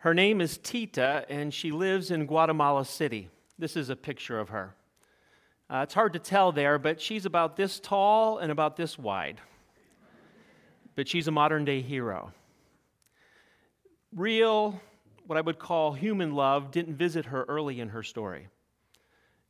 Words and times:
Her 0.00 0.14
name 0.14 0.40
is 0.40 0.56
Tita, 0.56 1.26
and 1.28 1.52
she 1.52 1.72
lives 1.72 2.10
in 2.10 2.24
Guatemala 2.24 2.86
City. 2.86 3.28
This 3.58 3.76
is 3.76 3.90
a 3.90 3.96
picture 3.96 4.40
of 4.40 4.48
her. 4.48 4.74
Uh, 5.68 5.80
it's 5.82 5.92
hard 5.92 6.14
to 6.14 6.18
tell 6.18 6.52
there, 6.52 6.78
but 6.78 7.02
she's 7.02 7.26
about 7.26 7.54
this 7.54 7.78
tall 7.78 8.38
and 8.38 8.50
about 8.50 8.78
this 8.78 8.98
wide. 8.98 9.42
But 10.96 11.06
she's 11.06 11.28
a 11.28 11.30
modern 11.30 11.66
day 11.66 11.82
hero. 11.82 12.32
Real, 14.16 14.80
what 15.26 15.36
I 15.36 15.42
would 15.42 15.58
call 15.58 15.92
human 15.92 16.34
love, 16.34 16.70
didn't 16.70 16.96
visit 16.96 17.26
her 17.26 17.44
early 17.44 17.78
in 17.78 17.90
her 17.90 18.02
story. 18.02 18.48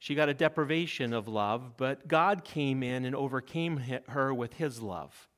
She 0.01 0.17
got 0.17 0.29
a 0.29 0.35
deprivation 0.35 1.13
of 1.13 1.29
love, 1.29 1.77
but 1.77 2.09
God 2.09 2.43
came 2.43 2.83
in 2.83 3.05
and 3.05 3.15
overcame 3.15 3.77
her 4.09 4.35
with 4.35 4.55
his 4.55 4.83
love. 4.83 5.29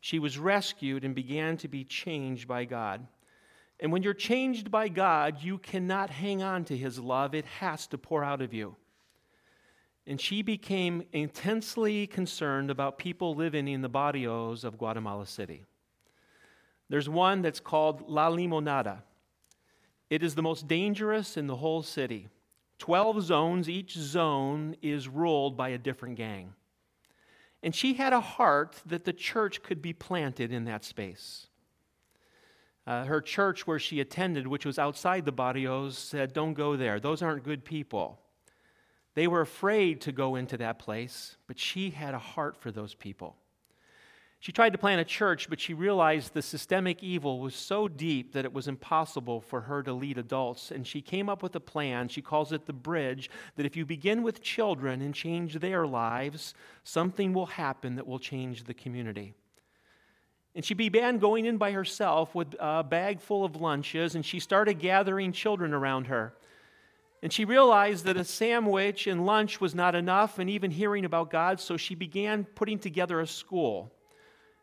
She 0.00 0.18
was 0.18 0.38
rescued 0.38 1.02
and 1.02 1.14
began 1.14 1.56
to 1.56 1.68
be 1.68 1.82
changed 1.82 2.46
by 2.46 2.66
God. 2.66 3.06
And 3.80 3.92
when 3.92 4.02
you're 4.02 4.14
changed 4.14 4.70
by 4.70 4.88
God, 4.88 5.42
you 5.42 5.58
cannot 5.58 6.10
hang 6.10 6.42
on 6.42 6.64
to 6.64 6.76
his 6.76 6.98
love, 6.98 7.34
it 7.34 7.44
has 7.44 7.86
to 7.88 7.98
pour 7.98 8.24
out 8.24 8.42
of 8.42 8.52
you. 8.52 8.76
And 10.06 10.20
she 10.20 10.42
became 10.42 11.04
intensely 11.12 12.06
concerned 12.06 12.70
about 12.70 12.98
people 12.98 13.34
living 13.34 13.68
in 13.68 13.82
the 13.82 13.88
barrios 13.88 14.64
of 14.64 14.78
Guatemala 14.78 15.26
City. 15.26 15.64
There's 16.88 17.08
one 17.08 17.42
that's 17.42 17.60
called 17.60 18.08
La 18.08 18.30
Limonada. 18.30 19.02
It 20.08 20.22
is 20.22 20.34
the 20.34 20.42
most 20.42 20.66
dangerous 20.66 21.36
in 21.36 21.46
the 21.46 21.56
whole 21.56 21.82
city. 21.82 22.28
12 22.78 23.22
zones, 23.22 23.68
each 23.68 23.92
zone 23.92 24.76
is 24.80 25.08
ruled 25.08 25.56
by 25.56 25.68
a 25.70 25.78
different 25.78 26.16
gang. 26.16 26.54
And 27.62 27.74
she 27.74 27.94
had 27.94 28.12
a 28.12 28.20
heart 28.20 28.80
that 28.86 29.04
the 29.04 29.12
church 29.12 29.62
could 29.62 29.82
be 29.82 29.92
planted 29.92 30.52
in 30.52 30.64
that 30.64 30.84
space. 30.84 31.47
Uh, 32.88 33.04
her 33.04 33.20
church 33.20 33.66
where 33.66 33.78
she 33.78 34.00
attended, 34.00 34.46
which 34.46 34.64
was 34.64 34.78
outside 34.78 35.26
the 35.26 35.30
barrios, 35.30 35.98
said, 35.98 36.32
Don't 36.32 36.54
go 36.54 36.74
there. 36.74 36.98
Those 36.98 37.20
aren't 37.20 37.44
good 37.44 37.62
people. 37.62 38.18
They 39.14 39.26
were 39.26 39.42
afraid 39.42 40.00
to 40.02 40.12
go 40.12 40.36
into 40.36 40.56
that 40.56 40.78
place, 40.78 41.36
but 41.46 41.58
she 41.58 41.90
had 41.90 42.14
a 42.14 42.18
heart 42.18 42.56
for 42.56 42.72
those 42.72 42.94
people. 42.94 43.36
She 44.40 44.52
tried 44.52 44.72
to 44.72 44.78
plant 44.78 45.02
a 45.02 45.04
church, 45.04 45.50
but 45.50 45.60
she 45.60 45.74
realized 45.74 46.32
the 46.32 46.40
systemic 46.40 47.02
evil 47.02 47.40
was 47.40 47.54
so 47.54 47.88
deep 47.88 48.32
that 48.32 48.46
it 48.46 48.54
was 48.54 48.68
impossible 48.68 49.42
for 49.42 49.60
her 49.62 49.82
to 49.82 49.92
lead 49.92 50.16
adults. 50.16 50.70
And 50.70 50.86
she 50.86 51.02
came 51.02 51.28
up 51.28 51.42
with 51.42 51.54
a 51.56 51.60
plan. 51.60 52.08
She 52.08 52.22
calls 52.22 52.52
it 52.52 52.64
the 52.64 52.72
bridge 52.72 53.28
that 53.56 53.66
if 53.66 53.76
you 53.76 53.84
begin 53.84 54.22
with 54.22 54.40
children 54.40 55.02
and 55.02 55.14
change 55.14 55.56
their 55.56 55.86
lives, 55.86 56.54
something 56.84 57.34
will 57.34 57.46
happen 57.46 57.96
that 57.96 58.06
will 58.06 58.18
change 58.18 58.64
the 58.64 58.72
community. 58.72 59.34
And 60.58 60.64
she 60.64 60.74
began 60.74 61.18
going 61.18 61.46
in 61.46 61.56
by 61.56 61.70
herself 61.70 62.34
with 62.34 62.56
a 62.58 62.82
bag 62.82 63.20
full 63.20 63.44
of 63.44 63.54
lunches, 63.54 64.16
and 64.16 64.26
she 64.26 64.40
started 64.40 64.80
gathering 64.80 65.30
children 65.30 65.72
around 65.72 66.08
her. 66.08 66.34
And 67.22 67.32
she 67.32 67.44
realized 67.44 68.06
that 68.06 68.16
a 68.16 68.24
sandwich 68.24 69.06
and 69.06 69.24
lunch 69.24 69.60
was 69.60 69.72
not 69.72 69.94
enough, 69.94 70.40
and 70.40 70.50
even 70.50 70.72
hearing 70.72 71.04
about 71.04 71.30
God, 71.30 71.60
so 71.60 71.76
she 71.76 71.94
began 71.94 72.42
putting 72.42 72.80
together 72.80 73.20
a 73.20 73.26
school. 73.28 73.92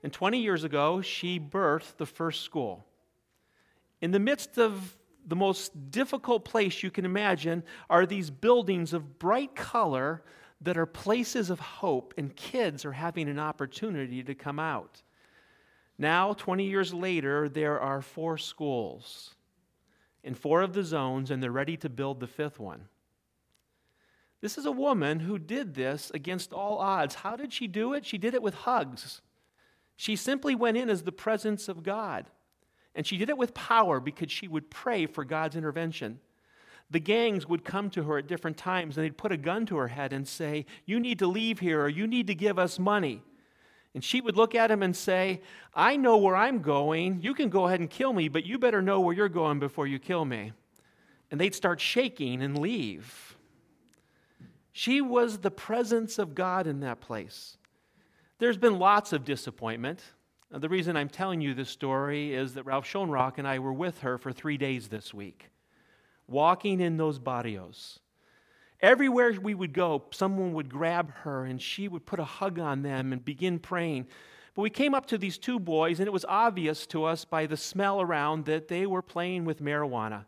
And 0.04 0.12
20 0.12 0.38
years 0.38 0.66
ago, 0.66 1.00
she 1.00 1.40
birthed 1.40 1.96
the 1.96 2.06
first 2.06 2.42
school. 2.42 2.86
In 4.02 4.12
the 4.12 4.20
midst 4.20 4.58
of 4.58 4.98
the 5.26 5.38
most 5.38 5.92
difficult 5.92 6.44
place 6.44 6.84
you 6.84 6.92
can 6.92 7.06
imagine 7.06 7.64
are 7.90 8.06
these 8.06 8.30
buildings 8.30 8.92
of 8.92 9.18
bright 9.18 9.56
color 9.56 10.24
that 10.60 10.78
are 10.78 10.86
places 10.86 11.50
of 11.50 11.62
hope, 11.62 12.14
and 12.18 12.36
kids 12.36 12.84
are 12.84 12.92
having 12.92 13.30
an 13.30 13.40
opportunity 13.40 14.22
to 14.24 14.36
come 14.36 14.60
out. 14.60 15.02
Now, 15.98 16.34
20 16.34 16.66
years 16.66 16.94
later, 16.94 17.48
there 17.48 17.80
are 17.80 18.02
four 18.02 18.38
schools 18.38 19.36
in 20.24 20.34
four 20.34 20.62
of 20.62 20.74
the 20.74 20.84
zones, 20.84 21.32
and 21.32 21.42
they're 21.42 21.52
ready 21.52 21.78
to 21.78 21.90
build 21.90 22.20
the 22.20 22.28
fifth 22.28 22.60
one. 22.60 22.90
This 24.42 24.58
is 24.58 24.66
a 24.66 24.72
woman 24.72 25.22
who 25.22 25.40
did 25.40 25.74
this 25.74 26.12
against 26.14 26.52
all 26.52 26.78
odds. 26.78 27.16
How 27.16 27.36
did 27.36 27.54
she 27.54 27.68
do 27.68 27.94
it? 27.94 28.06
She 28.06 28.18
did 28.18 28.34
it 28.34 28.42
with 28.42 28.54
hugs. 28.54 29.22
She 29.96 30.16
simply 30.16 30.56
went 30.56 30.78
in 30.78 30.90
as 30.90 31.04
the 31.04 31.12
presence 31.12 31.68
of 31.68 31.84
God. 31.84 32.26
And 32.94 33.06
she 33.06 33.18
did 33.18 33.30
it 33.30 33.38
with 33.38 33.54
power 33.54 34.00
because 34.00 34.32
she 34.32 34.48
would 34.48 34.70
pray 34.70 35.06
for 35.06 35.26
God's 35.26 35.56
intervention. 35.56 36.20
The 36.90 37.00
gangs 37.00 37.48
would 37.48 37.66
come 37.66 37.90
to 37.92 38.04
her 38.04 38.20
at 38.20 38.28
different 38.28 38.58
times 38.58 38.98
and 38.98 39.04
they'd 39.04 39.18
put 39.18 39.32
a 39.32 39.38
gun 39.38 39.66
to 39.68 39.78
her 39.78 39.88
head 39.88 40.14
and 40.14 40.28
say, 40.28 40.66
You 40.86 41.00
need 41.00 41.20
to 41.20 41.28
leave 41.28 41.60
here 41.60 41.82
or 41.82 41.90
you 41.90 42.08
need 42.08 42.28
to 42.28 42.36
give 42.36 42.60
us 42.60 42.78
money. 42.78 43.24
And 43.96 44.04
she 44.04 44.20
would 44.20 44.36
look 44.36 44.56
at 44.56 44.70
him 44.70 44.84
and 44.84 44.94
say, 44.94 45.42
I 45.74 45.96
know 45.96 46.18
where 46.18 46.36
I'm 46.36 46.60
going. 46.60 47.22
You 47.22 47.34
can 47.34 47.48
go 47.48 47.66
ahead 47.66 47.80
and 47.80 47.90
kill 47.90 48.12
me, 48.12 48.28
but 48.28 48.46
you 48.46 48.60
better 48.60 48.82
know 48.82 49.00
where 49.00 49.16
you're 49.16 49.30
going 49.30 49.58
before 49.58 49.88
you 49.88 50.00
kill 50.00 50.26
me. 50.26 50.52
And 51.32 51.40
they'd 51.40 51.56
start 51.56 51.80
shaking 51.80 52.44
and 52.44 52.60
leave. 52.60 53.38
She 54.74 55.00
was 55.00 55.38
the 55.38 55.50
presence 55.50 56.20
of 56.20 56.36
God 56.36 56.68
in 56.68 56.82
that 56.82 57.00
place. 57.00 57.58
There's 58.38 58.58
been 58.58 58.80
lots 58.80 59.14
of 59.14 59.24
disappointment. 59.24 60.04
Uh, 60.54 60.60
the 60.60 60.68
reason 60.68 60.98
I'm 60.98 61.08
telling 61.08 61.40
you 61.40 61.54
this 61.54 61.70
story 61.70 62.34
is 62.34 62.56
that 62.56 62.66
Ralph 62.66 62.86
Schoenrock 62.86 63.38
and 63.38 63.48
I 63.48 63.60
were 63.60 63.72
with 63.72 64.02
her 64.02 64.18
for 64.18 64.34
three 64.34 64.58
days 64.58 64.90
this 64.90 65.14
week, 65.14 65.50
walking 66.28 66.82
in 66.82 66.98
those 66.98 67.18
barrios. 67.18 68.02
Everywhere 68.82 69.34
we 69.42 69.54
would 69.54 69.74
go, 69.74 70.04
someone 70.12 70.54
would 70.54 70.70
grab 70.70 71.12
her 71.24 71.46
and 71.46 71.62
she 71.62 71.88
would 71.88 72.06
put 72.06 72.20
a 72.20 72.26
hug 72.26 72.60
on 72.60 72.82
them 72.82 73.14
and 73.14 73.24
begin 73.24 73.60
praying. 73.60 74.08
But 74.54 74.62
we 74.62 74.70
came 74.70 74.94
up 74.94 75.08
to 75.08 75.18
these 75.18 75.38
two 75.38 75.60
boys, 75.60 76.00
and 76.00 76.08
it 76.08 76.14
was 76.14 76.26
obvious 76.26 76.86
to 76.88 77.04
us 77.04 77.26
by 77.26 77.46
the 77.46 77.58
smell 77.58 78.00
around 78.00 78.46
that 78.46 78.68
they 78.68 78.86
were 78.86 79.02
playing 79.02 79.44
with 79.46 79.62
marijuana. 79.62 80.26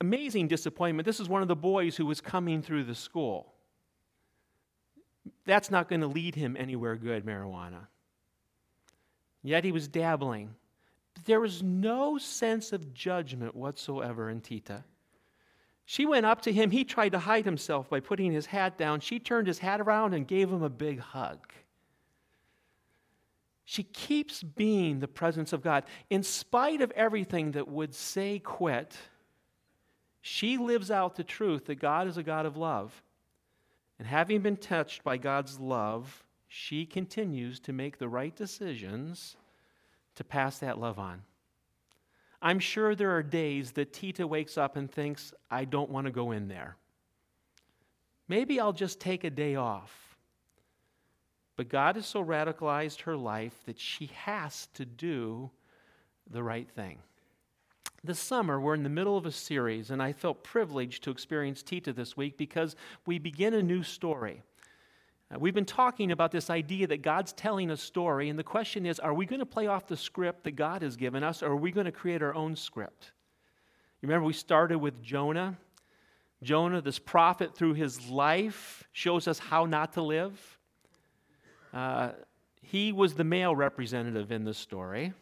Amazing 0.00 0.48
disappointment. 0.48 1.06
This 1.06 1.20
is 1.20 1.28
one 1.28 1.42
of 1.42 1.48
the 1.48 1.56
boys 1.56 1.96
who 1.96 2.04
was 2.04 2.20
coming 2.20 2.60
through 2.60 2.84
the 2.84 2.94
school 2.94 3.52
that's 5.44 5.70
not 5.70 5.88
going 5.88 6.00
to 6.00 6.06
lead 6.06 6.34
him 6.34 6.56
anywhere 6.58 6.96
good, 6.96 7.24
marijuana. 7.24 7.86
Yet 9.42 9.64
he 9.64 9.72
was 9.72 9.88
dabbling. 9.88 10.54
There 11.24 11.40
was 11.40 11.62
no 11.62 12.18
sense 12.18 12.72
of 12.72 12.94
judgment 12.94 13.54
whatsoever 13.54 14.30
in 14.30 14.40
Tita. 14.40 14.84
She 15.84 16.06
went 16.06 16.26
up 16.26 16.42
to 16.42 16.52
him. 16.52 16.70
He 16.70 16.84
tried 16.84 17.10
to 17.10 17.18
hide 17.18 17.44
himself 17.44 17.90
by 17.90 18.00
putting 18.00 18.32
his 18.32 18.46
hat 18.46 18.78
down. 18.78 19.00
She 19.00 19.18
turned 19.18 19.46
his 19.46 19.58
hat 19.58 19.80
around 19.80 20.14
and 20.14 20.26
gave 20.26 20.50
him 20.50 20.62
a 20.62 20.70
big 20.70 21.00
hug. 21.00 21.52
She 23.64 23.82
keeps 23.84 24.42
being 24.42 25.00
the 25.00 25.08
presence 25.08 25.52
of 25.52 25.62
God. 25.62 25.84
In 26.10 26.22
spite 26.22 26.80
of 26.80 26.90
everything 26.92 27.52
that 27.52 27.68
would 27.68 27.94
say 27.94 28.38
quit, 28.38 28.96
she 30.20 30.56
lives 30.56 30.90
out 30.90 31.16
the 31.16 31.24
truth 31.24 31.66
that 31.66 31.76
God 31.76 32.06
is 32.06 32.16
a 32.16 32.22
God 32.22 32.46
of 32.46 32.56
love. 32.56 33.02
And 33.98 34.06
having 34.06 34.40
been 34.40 34.56
touched 34.56 35.04
by 35.04 35.16
God's 35.16 35.58
love, 35.58 36.24
she 36.48 36.84
continues 36.84 37.60
to 37.60 37.72
make 37.72 37.98
the 37.98 38.08
right 38.08 38.34
decisions 38.34 39.36
to 40.16 40.24
pass 40.24 40.58
that 40.58 40.78
love 40.78 40.98
on. 40.98 41.22
I'm 42.42 42.58
sure 42.58 42.94
there 42.94 43.14
are 43.16 43.22
days 43.22 43.70
that 43.72 43.92
Tita 43.92 44.26
wakes 44.26 44.58
up 44.58 44.76
and 44.76 44.90
thinks, 44.90 45.32
I 45.50 45.64
don't 45.64 45.90
want 45.90 46.06
to 46.06 46.10
go 46.10 46.32
in 46.32 46.48
there. 46.48 46.76
Maybe 48.26 48.58
I'll 48.58 48.72
just 48.72 48.98
take 48.98 49.22
a 49.22 49.30
day 49.30 49.54
off. 49.54 50.16
But 51.56 51.68
God 51.68 51.96
has 51.96 52.06
so 52.06 52.24
radicalized 52.24 53.02
her 53.02 53.16
life 53.16 53.54
that 53.66 53.78
she 53.78 54.06
has 54.14 54.68
to 54.74 54.84
do 54.84 55.50
the 56.28 56.42
right 56.42 56.68
thing. 56.68 56.98
This 58.02 58.18
summer, 58.18 58.60
we're 58.60 58.74
in 58.74 58.82
the 58.82 58.88
middle 58.88 59.16
of 59.16 59.26
a 59.26 59.32
series, 59.32 59.90
and 59.90 60.02
I 60.02 60.12
felt 60.12 60.42
privileged 60.42 61.04
to 61.04 61.12
experience 61.12 61.62
Tita 61.62 61.92
this 61.92 62.16
week 62.16 62.36
because 62.36 62.74
we 63.06 63.20
begin 63.20 63.54
a 63.54 63.62
new 63.62 63.84
story. 63.84 64.42
Uh, 65.32 65.38
we've 65.38 65.54
been 65.54 65.64
talking 65.64 66.12
about 66.12 66.30
this 66.30 66.50
idea 66.50 66.86
that 66.86 67.02
God's 67.02 67.32
telling 67.32 67.70
a 67.70 67.76
story, 67.76 68.28
and 68.28 68.38
the 68.38 68.44
question 68.44 68.84
is 68.84 68.98
are 68.98 69.14
we 69.14 69.24
going 69.24 69.40
to 69.40 69.46
play 69.46 69.66
off 69.66 69.86
the 69.86 69.96
script 69.96 70.44
that 70.44 70.52
God 70.52 70.82
has 70.82 70.96
given 70.96 71.22
us, 71.22 71.42
or 71.42 71.52
are 71.52 71.56
we 71.56 71.70
going 71.70 71.86
to 71.86 71.92
create 71.92 72.22
our 72.22 72.34
own 72.34 72.56
script? 72.56 73.12
You 74.00 74.08
remember 74.08 74.26
we 74.26 74.32
started 74.32 74.78
with 74.78 75.02
Jonah? 75.02 75.56
Jonah, 76.42 76.80
this 76.80 76.98
prophet, 76.98 77.54
through 77.54 77.74
his 77.74 78.10
life, 78.10 78.84
shows 78.92 79.28
us 79.28 79.38
how 79.38 79.64
not 79.64 79.92
to 79.92 80.02
live. 80.02 80.58
Uh, 81.72 82.10
he 82.60 82.92
was 82.92 83.14
the 83.14 83.24
male 83.24 83.54
representative 83.54 84.32
in 84.32 84.44
this 84.44 84.58
story. 84.58 85.12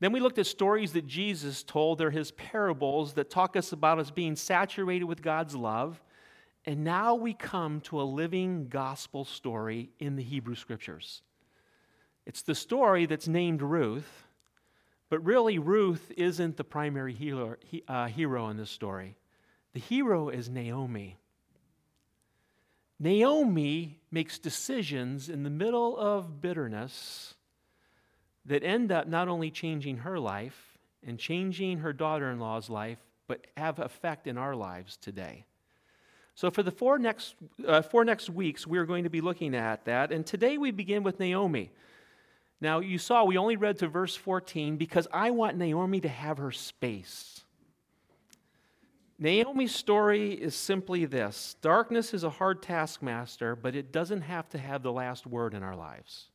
Then 0.00 0.12
we 0.12 0.20
looked 0.20 0.38
at 0.38 0.46
stories 0.46 0.92
that 0.94 1.06
Jesus 1.06 1.62
told. 1.62 1.98
They're 1.98 2.10
his 2.10 2.32
parables 2.32 3.14
that 3.14 3.30
talk 3.30 3.54
us 3.54 3.72
about 3.72 3.98
us 3.98 4.10
being 4.10 4.34
saturated 4.34 5.04
with 5.04 5.22
God's 5.22 5.54
love. 5.54 6.02
And 6.66 6.82
now 6.82 7.14
we 7.14 7.34
come 7.34 7.80
to 7.82 8.00
a 8.00 8.04
living 8.04 8.68
gospel 8.68 9.24
story 9.24 9.90
in 9.98 10.16
the 10.16 10.22
Hebrew 10.22 10.54
Scriptures. 10.54 11.22
It's 12.26 12.42
the 12.42 12.54
story 12.54 13.04
that's 13.04 13.28
named 13.28 13.60
Ruth, 13.60 14.26
but 15.10 15.22
really, 15.24 15.58
Ruth 15.58 16.10
isn't 16.16 16.56
the 16.56 16.64
primary 16.64 17.12
hero, 17.12 17.56
uh, 17.86 18.06
hero 18.06 18.48
in 18.48 18.56
this 18.56 18.70
story. 18.70 19.16
The 19.74 19.80
hero 19.80 20.30
is 20.30 20.48
Naomi. 20.48 21.18
Naomi 22.98 24.00
makes 24.10 24.38
decisions 24.38 25.28
in 25.28 25.42
the 25.42 25.50
middle 25.50 25.98
of 25.98 26.40
bitterness 26.40 27.34
that 28.46 28.64
end 28.64 28.90
up 28.90 29.06
not 29.06 29.28
only 29.28 29.50
changing 29.50 29.98
her 29.98 30.18
life 30.18 30.78
and 31.06 31.18
changing 31.18 31.78
her 31.78 31.92
daughter 31.92 32.30
in 32.30 32.38
law's 32.38 32.70
life, 32.70 32.98
but 33.26 33.46
have 33.56 33.78
effect 33.78 34.26
in 34.26 34.38
our 34.38 34.54
lives 34.54 34.96
today. 34.96 35.44
So, 36.34 36.50
for 36.50 36.62
the 36.62 36.72
four 36.72 36.98
next, 36.98 37.36
uh, 37.66 37.82
four 37.82 38.04
next 38.04 38.28
weeks, 38.28 38.66
we're 38.66 38.86
going 38.86 39.04
to 39.04 39.10
be 39.10 39.20
looking 39.20 39.54
at 39.54 39.84
that. 39.84 40.10
And 40.10 40.26
today 40.26 40.58
we 40.58 40.72
begin 40.72 41.02
with 41.02 41.20
Naomi. 41.20 41.70
Now, 42.60 42.80
you 42.80 42.98
saw 42.98 43.24
we 43.24 43.36
only 43.36 43.56
read 43.56 43.78
to 43.80 43.88
verse 43.88 44.16
14 44.16 44.76
because 44.76 45.06
I 45.12 45.30
want 45.30 45.56
Naomi 45.56 46.00
to 46.00 46.08
have 46.08 46.38
her 46.38 46.50
space. 46.50 47.44
Naomi's 49.18 49.74
story 49.74 50.32
is 50.32 50.56
simply 50.56 51.04
this 51.04 51.56
darkness 51.62 52.12
is 52.12 52.24
a 52.24 52.30
hard 52.30 52.62
taskmaster, 52.62 53.54
but 53.54 53.76
it 53.76 53.92
doesn't 53.92 54.22
have 54.22 54.48
to 54.50 54.58
have 54.58 54.82
the 54.82 54.92
last 54.92 55.26
word 55.26 55.54
in 55.54 55.62
our 55.62 55.76
lives. 55.76 56.30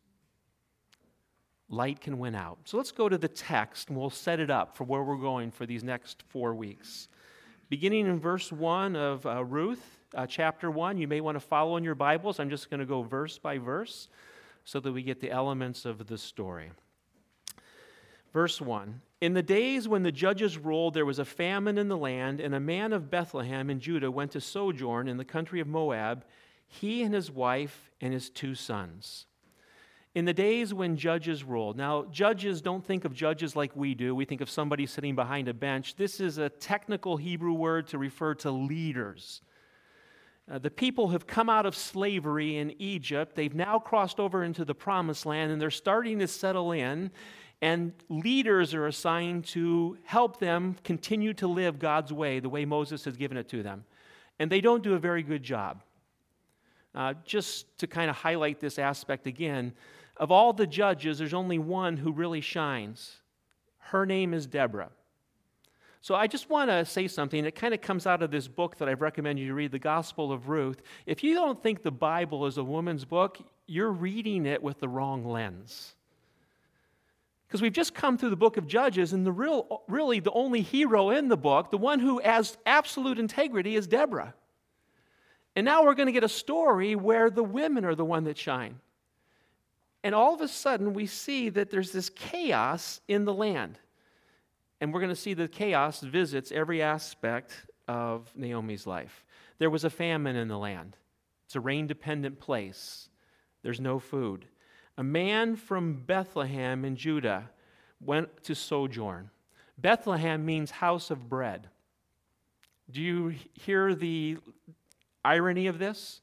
Light 1.68 2.00
can 2.00 2.18
win 2.18 2.36
out. 2.36 2.57
So 2.63 2.78
let's 2.78 2.92
go 2.92 3.10
to 3.10 3.18
the 3.18 3.28
text 3.28 3.90
and 3.90 3.98
we'll 3.98 4.10
set 4.10 4.40
it 4.40 4.50
up 4.50 4.78
for 4.78 4.86
where 4.86 5.04
we're 5.04 5.18
going 5.18 5.52
for 5.52 5.66
these 5.66 5.84
next 5.84 6.24
four 6.30 6.56
weeks. 6.56 7.10
Beginning 7.69 8.07
in 8.07 8.19
verse 8.19 8.51
1 8.51 8.95
of 8.95 9.27
uh, 9.27 9.44
Ruth, 9.45 10.00
uh, 10.16 10.25
chapter 10.25 10.71
1, 10.71 10.98
you 10.98 11.07
may 11.07 11.21
want 11.21 11.36
to 11.36 11.39
follow 11.39 11.77
in 11.77 11.83
your 11.83 11.94
Bibles. 11.94 12.39
I'm 12.39 12.50
just 12.50 12.71
going 12.71 12.80
to 12.80 12.86
go 12.86 13.04
verse 13.04 13.38
by 13.38 13.60
verse 13.60 14.07
so 14.66 14.80
that 14.80 14.92
we 14.92 15.04
get 15.04 15.21
the 15.21 15.30
elements 15.30 15.86
of 15.86 16.07
the 16.07 16.18
story. 16.18 16.71
Verse 18.33 18.60
1 18.60 19.01
In 19.21 19.36
the 19.36 19.44
days 19.44 19.88
when 19.88 20.01
the 20.01 20.12
judges 20.12 20.57
ruled, 20.57 20.95
there 20.95 21.06
was 21.06 21.19
a 21.19 21.25
famine 21.25 21.77
in 21.77 21.89
the 21.89 21.98
land, 21.98 22.39
and 22.39 22.56
a 22.56 22.60
man 22.60 22.92
of 22.92 23.12
Bethlehem 23.12 23.69
in 23.69 23.80
Judah 23.80 24.10
went 24.10 24.31
to 24.31 24.42
sojourn 24.42 25.07
in 25.07 25.18
the 25.18 25.25
country 25.25 25.60
of 25.60 25.68
Moab, 25.68 26.25
he 26.66 27.04
and 27.04 27.13
his 27.13 27.30
wife 27.30 27.92
and 28.01 28.13
his 28.13 28.31
two 28.31 28.56
sons. 28.56 29.27
In 30.15 30.25
the 30.25 30.33
days 30.33 30.73
when 30.73 30.97
judges 30.97 31.44
ruled, 31.44 31.77
now 31.77 32.06
judges 32.11 32.61
don't 32.61 32.83
think 32.83 33.06
of 33.06 33.13
judges 33.13 33.56
like 33.56 33.75
we 33.75 33.94
do. 33.94 34.15
We 34.15 34.25
think 34.25 34.41
of 34.41 34.50
somebody 34.50 34.88
sitting 34.88 35.15
behind 35.15 35.47
a 35.47 35.53
bench. 35.53 35.95
This 35.95 36.19
is 36.19 36.39
a 36.39 36.50
technical 36.50 37.17
Hebrew 37.17 37.53
word 37.53 37.88
to 37.88 38.00
refer 38.00 38.33
to 38.35 38.50
leaders. 38.50 39.41
Uh, 40.51 40.57
the 40.57 40.71
people 40.71 41.09
have 41.09 41.27
come 41.27 41.47
out 41.47 41.67
of 41.67 41.75
slavery 41.75 42.57
in 42.57 42.73
Egypt. 42.79 43.35
They've 43.35 43.53
now 43.53 43.77
crossed 43.77 44.19
over 44.19 44.44
into 44.44 44.65
the 44.65 44.73
promised 44.73 45.27
land 45.27 45.51
and 45.51 45.61
they're 45.61 45.69
starting 45.69 46.17
to 46.19 46.27
settle 46.27 46.71
in 46.71 47.11
and 47.61 47.94
leaders 48.07 48.73
are 48.73 48.88
assigned 48.88 49.45
to 49.45 49.97
help 50.06 50.39
them 50.39 50.75
continue 50.83 51.33
to 51.35 51.47
live 51.47 51.77
God's 51.77 52.13
way, 52.13 52.39
the 52.39 52.50
way 52.50 52.65
Moses 52.65 53.03
has 53.06 53.17
given 53.17 53.38
it 53.38 53.50
to 53.50 53.61
them. 53.61 53.83
And 54.39 54.50
they 54.50 54.61
don't 54.61 54.81
do 54.81 54.94
a 54.94 55.00
very 55.00 55.21
good 55.21 55.44
job. 55.44 55.81
Uh, 56.95 57.13
just 57.25 57.77
to 57.77 57.85
kind 57.85 58.09
of 58.09 58.15
highlight 58.15 58.59
this 58.59 58.79
aspect 58.79 59.27
again, 59.27 59.73
of 60.19 60.31
all 60.31 60.54
the 60.54 60.68
judges, 60.68 61.18
there's 61.18 61.33
only 61.33 61.57
one 61.57 61.98
who 61.98 62.12
really 62.12 62.42
shines. 62.42 63.18
Her 63.77 64.06
name 64.06 64.33
is 64.33 64.45
Deborah. 64.45 64.92
So 66.01 66.16
I 66.16 66.27
just 66.27 66.50
want 66.50 66.69
to 66.69 66.86
say 66.86 67.07
something. 67.07 67.44
that 67.44 67.56
kind 67.56 67.74
of 67.74 67.81
comes 67.81 68.06
out 68.06 68.21
of 68.21 68.31
this 68.31 68.48
book 68.48 68.77
that 68.77 68.88
I've 68.88 69.01
recommended 69.01 69.42
you 69.42 69.50
to 69.50 69.54
read, 69.54 69.71
The 69.71 69.80
Gospel 69.80 70.31
of 70.31 70.48
Ruth. 70.48 70.81
If 71.06 71.24
you 71.24 71.33
don't 71.33 71.62
think 71.62 71.81
the 71.81 71.92
Bible 71.92 72.45
is 72.45 72.57
a 72.57 72.63
woman's 72.63 73.06
book, 73.06 73.39
you're 73.66 73.92
reading 73.92 74.45
it 74.45 74.62
with 74.62 74.80
the 74.80 74.88
wrong 74.88 75.25
lens. 75.25 75.95
Because 77.48 77.62
we've 77.62 77.74
just 77.74 77.94
come 77.94 78.18
through 78.18 78.30
the 78.30 78.36
book 78.36 78.57
of 78.57 78.68
Judges, 78.68 79.12
and 79.12 79.25
the 79.25 79.31
real, 79.31 79.81
really 79.88 80.19
the 80.19 80.31
only 80.31 80.62
hero 80.62 81.10
in 81.10 81.30
the 81.30 81.38
book, 81.38 81.71
the 81.71 81.77
one 81.77 82.00
who 82.00 82.19
has 82.19 82.57
absolute 82.66 83.19
integrity, 83.19 83.75
is 83.75 83.88
Deborah. 83.88 84.36
And 85.56 85.66
now 85.66 85.83
we're 85.83 85.95
going 85.95 86.07
to 86.07 86.13
get 86.13 86.24
a 86.24 86.30
story 86.30 86.95
where 86.95 87.30
the 87.30 87.44
women 87.44 87.83
are 87.86 87.95
the 87.95 88.06
one 88.06 88.25
that 88.25 88.38
shine. 88.38 88.80
And 90.04 90.16
all 90.16 90.34
of 90.34 90.42
a 90.42 90.48
sudden, 90.48 90.94
we 90.94 91.06
see 91.06 91.50
that 91.50 91.69
there's 91.69 91.92
this 91.92 92.10
chaos 92.10 93.01
in 93.07 93.25
the 93.25 93.34
land. 93.34 93.78
And 94.80 94.94
we're 94.94 95.01
going 95.01 95.10
to 95.10 95.16
see 95.16 95.34
the 95.34 95.48
chaos 95.48 96.00
visits 96.00 96.51
every 96.51 96.81
aspect 96.81 97.54
of 97.88 98.31
Naomi's 98.36 98.88
life. 98.88 99.25
There 99.57 99.69
was 99.69 99.84
a 99.84 99.90
famine 99.90 100.38
in 100.38 100.48
the 100.48 100.57
land, 100.57 100.96
it's 101.46 101.56
a 101.56 101.60
rain 101.60 101.88
dependent 101.88 102.40
place, 102.40 103.10
there's 103.62 103.81
no 103.81 104.00
food 104.00 104.46
a 105.00 105.04
man 105.04 105.56
from 105.56 105.94
Bethlehem 105.94 106.84
in 106.84 106.98
Judah 106.98 107.50
went 108.02 108.44
to 108.44 108.54
sojourn. 108.54 109.30
Bethlehem 109.78 110.45
means 110.45 110.72
house 110.72 111.10
of 111.10 111.30
bread. 111.30 111.69
Do 112.92 113.02
you 113.02 113.34
hear 113.54 113.95
the 113.95 114.40
irony 115.24 115.68
of 115.68 115.80
this? 115.80 116.19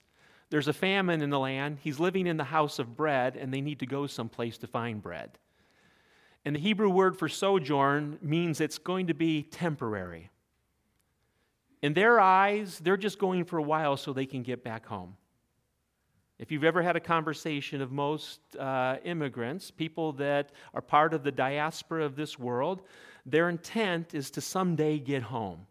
There's 0.56 0.69
a 0.69 0.73
famine 0.73 1.20
in 1.20 1.29
the 1.29 1.38
land. 1.38 1.81
He's 1.82 2.00
living 2.00 2.26
in 2.26 2.38
the 2.38 2.44
house 2.44 2.79
of 2.79 2.97
bread, 2.97 3.37
and 3.37 3.53
they 3.53 3.61
need 3.61 3.79
to 3.81 3.87
go 3.87 4.06
someplace 4.06 4.56
to 4.56 4.67
find 4.67 5.03
bread. 5.03 5.37
And 6.47 6.56
the 6.56 6.61
Hebrew 6.61 6.88
word 6.88 7.19
for 7.19 7.29
sojourn 7.29 8.19
means 8.23 8.62
it's 8.62 8.79
going 8.79 9.08
to 9.08 9.12
be 9.12 9.43
temporary. 9.43 10.31
In 11.82 11.93
their 11.93 12.19
eyes, 12.19 12.79
they're 12.79 12.97
just 12.97 13.19
going 13.19 13.44
for 13.44 13.58
a 13.58 13.62
while 13.62 13.99
so 13.99 14.14
they 14.14 14.25
can 14.25 14.43
get 14.43 14.64
back 14.64 14.87
home. 14.87 15.19
If 16.38 16.50
you've 16.50 16.64
ever 16.64 16.81
had 16.81 16.97
a 16.97 17.00
conversation 17.00 17.82
of 17.82 17.93
most 17.93 18.41
uh, 18.58 18.97
immigrants, 19.05 19.70
people 19.70 20.12
that 20.12 20.53
are 20.73 20.81
part 20.81 21.12
of 21.12 21.23
the 21.23 21.32
diaspora 21.32 22.03
of 22.03 22.17
this 22.17 22.38
world, 22.38 22.81
their 23.26 23.50
intent 23.50 24.14
is 24.14 24.31
to 24.31 24.41
someday 24.41 25.00
get 25.00 25.25
home. 25.25 25.67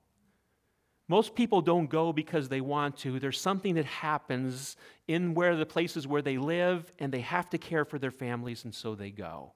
Most 1.07 1.35
people 1.35 1.61
don't 1.61 1.87
go 1.89 2.11
because 2.11 2.49
they 2.49 2.61
want 2.61 2.97
to. 2.99 3.19
There's 3.19 3.39
something 3.39 3.75
that 3.75 3.85
happens 3.85 4.75
in 5.07 5.35
where 5.35 5.55
the 5.55 5.65
places 5.65 6.07
where 6.07 6.21
they 6.21 6.37
live, 6.37 6.91
and 6.97 7.11
they 7.11 7.21
have 7.21 7.49
to 7.51 7.57
care 7.57 7.85
for 7.85 7.99
their 7.99 8.11
families, 8.11 8.63
and 8.63 8.73
so 8.73 8.95
they 8.95 9.11
go. 9.11 9.53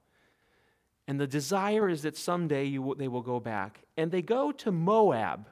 And 1.08 1.20
the 1.20 1.26
desire 1.26 1.90
is 1.90 2.04
that 2.04 2.16
someday 2.16 2.66
you, 2.66 2.94
they 2.96 3.08
will 3.08 3.24
go 3.24 3.40
back. 3.40 3.82
And 3.98 4.12
they 4.12 4.22
go 4.22 4.52
to 4.52 4.72
Moab. 4.72 5.48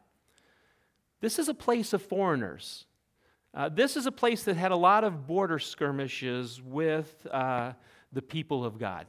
This 1.19 1.39
is 1.39 1.49
a 1.49 1.53
place 1.55 1.93
of 1.93 2.01
foreigners. 2.03 2.85
Uh, 3.55 3.67
this 3.67 3.97
is 3.97 4.05
a 4.05 4.11
place 4.11 4.43
that 4.43 4.55
had 4.55 4.71
a 4.71 4.75
lot 4.75 5.03
of 5.03 5.25
border 5.25 5.57
skirmishes 5.57 6.61
with 6.61 7.25
uh, 7.31 7.73
the 8.13 8.21
people 8.21 8.63
of 8.63 8.77
God. 8.77 9.07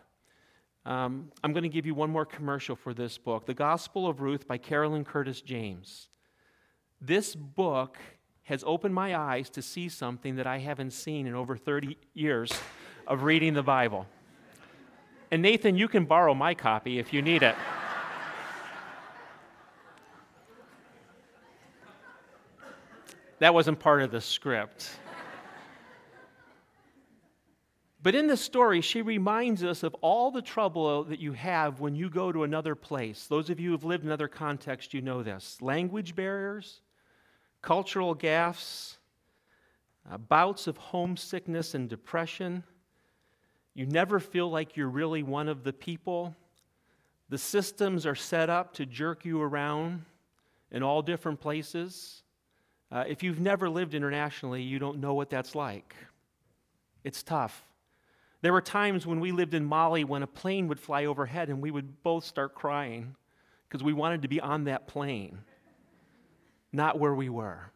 Um, 0.87 1.31
I'm 1.44 1.52
going 1.52 1.64
to 1.64 1.69
give 1.69 1.84
you 1.84 1.94
one 1.94 2.08
more 2.08 2.25
commercial 2.25 2.76
for 2.76 2.94
this 2.94 3.19
book 3.19 3.44
The 3.44 3.52
Gospel 3.52 4.06
of 4.08 4.23
Ruth 4.23 4.49
by 4.49 4.56
Carolyn 4.56 5.05
Custis 5.05 5.43
James. 5.43 6.08
This 7.00 7.34
book 7.34 7.96
has 8.44 8.64
opened 8.66 8.94
my 8.94 9.16
eyes 9.16 9.50
to 9.50 9.62
see 9.62 9.88
something 9.88 10.36
that 10.36 10.46
I 10.46 10.58
haven't 10.58 10.92
seen 10.92 11.26
in 11.26 11.34
over 11.34 11.56
30 11.56 11.96
years 12.14 12.52
of 13.06 13.22
reading 13.22 13.54
the 13.54 13.62
Bible. 13.62 14.06
And 15.30 15.42
Nathan, 15.42 15.76
you 15.76 15.88
can 15.88 16.06
borrow 16.06 16.34
my 16.34 16.54
copy 16.54 16.98
if 16.98 17.12
you 17.12 17.22
need 17.22 17.42
it. 17.42 17.54
That 23.38 23.55
wasn't 23.55 23.78
part 23.78 24.02
of 24.02 24.10
the 24.10 24.20
script. 24.20 24.90
But 28.02 28.14
in 28.14 28.26
this 28.26 28.40
story, 28.40 28.81
she 28.81 29.02
reminds 29.02 29.62
us 29.62 29.82
of 29.82 29.94
all 30.00 30.31
the 30.31 30.43
trouble 30.43 31.05
that 31.05 31.19
you 31.19 31.32
have 31.32 31.81
when 31.81 31.94
you 31.94 32.08
go 32.08 32.32
to 32.32 32.44
another 32.44 32.74
place. 32.74 33.26
Those 33.26 33.50
of 33.50 33.60
you 33.60 33.69
who 33.69 33.72
have 33.72 33.84
lived 33.84 34.05
in 34.05 34.10
other 34.10 34.28
contexts, 34.28 34.94
you 34.94 35.00
know 35.00 35.22
this 35.22 35.60
language 35.60 36.14
barriers, 36.14 36.81
cultural 37.62 38.15
gaffes, 38.15 38.96
uh, 40.10 40.19
bouts 40.19 40.67
of 40.67 40.77
homesickness 40.77 41.74
and 41.74 41.88
depression. 41.88 42.62
You 43.74 43.86
never 43.86 44.20
feel 44.20 44.50
like 44.50 44.77
you're 44.77 44.88
really 44.88 45.22
one 45.22 45.48
of 45.48 45.65
the 45.65 45.72
people. 45.72 46.34
The 47.29 47.38
systems 47.38 48.06
are 48.06 48.15
set 48.15 48.48
up 48.48 48.72
to 48.74 48.86
jerk 48.86 49.24
you 49.24 49.41
around 49.41 50.05
in 50.70 50.82
all 50.82 51.03
different 51.03 51.41
places. 51.41 52.22
Uh, 52.91 53.05
if 53.06 53.22
you've 53.22 53.41
never 53.41 53.69
lived 53.69 53.94
internationally, 53.94 54.62
you 54.62 54.79
don't 54.79 54.98
know 54.98 55.15
what 55.15 55.29
that's 55.29 55.55
like. 55.55 55.94
It's 57.05 57.22
tough. 57.22 57.62
There 58.41 58.53
were 58.53 58.60
times 58.62 59.06
when 59.06 59.20
we 59.20 59.32
lived 59.32 59.55
in 59.55 59.65
Mali 59.65 60.05
when 60.05 60.22
a 60.22 60.27
plane 60.27 60.69
would 60.69 60.79
fly 60.79 61.05
overhead 61.05 61.48
and 61.48 61.60
we 61.60 61.70
would 61.70 62.03
both 62.03 62.24
start 62.24 62.55
crying 62.55 63.17
because 63.69 63.82
we 63.82 63.93
wanted 63.93 64.22
to 64.22 64.29
be 64.29 64.41
on 64.41 64.65
that 64.65 64.86
plane, 64.86 65.38
not 66.72 66.98
where 66.98 67.15
we 67.15 67.29
were. 67.29 67.70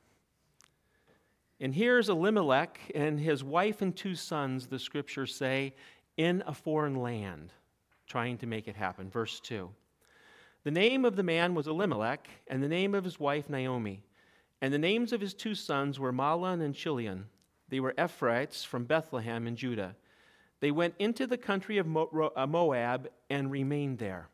And 1.61 1.75
here's 1.75 2.09
Elimelech 2.09 2.79
and 2.95 3.21
his 3.21 3.45
wife 3.45 3.83
and 3.83 3.95
two 3.95 4.15
sons, 4.15 4.67
the 4.67 4.79
scriptures 4.79 5.35
say, 5.35 5.75
in 6.17 6.43
a 6.47 6.53
foreign 6.53 6.97
land, 6.97 7.53
trying 8.07 8.39
to 8.39 8.47
make 8.47 8.69
it 8.69 8.77
happen. 8.77 9.09
Verse 9.09 9.41
2. 9.41 9.71
The 10.65 10.71
name 10.71 11.05
of 11.05 11.17
the 11.17 11.23
man 11.23 11.55
was 11.55 11.67
Elimelech, 11.67 12.29
and 12.49 12.63
the 12.63 12.69
name 12.69 12.95
of 12.95 13.05
his 13.05 13.19
wife 13.19 13.49
Naomi. 13.49 14.03
And 14.61 14.73
the 14.73 14.79
names 14.79 15.13
of 15.13 15.21
his 15.21 15.35
two 15.35 15.55
sons 15.55 15.99
were 15.99 16.13
Mahlon 16.13 16.63
and 16.63 16.75
Chilion. 16.75 17.27
They 17.69 17.81
were 17.81 17.95
Ephrathites 17.95 18.65
from 18.65 18.85
Bethlehem 18.85 19.47
in 19.47 19.57
Judah. 19.57 19.97
They 20.61 20.71
went 20.71 20.95
into 20.99 21.27
the 21.27 21.39
country 21.39 21.79
of 21.79 21.87
uh, 21.97 22.47
Moab 22.47 23.09
and 23.29 23.51
remained 23.51 23.99
there. 23.99 24.29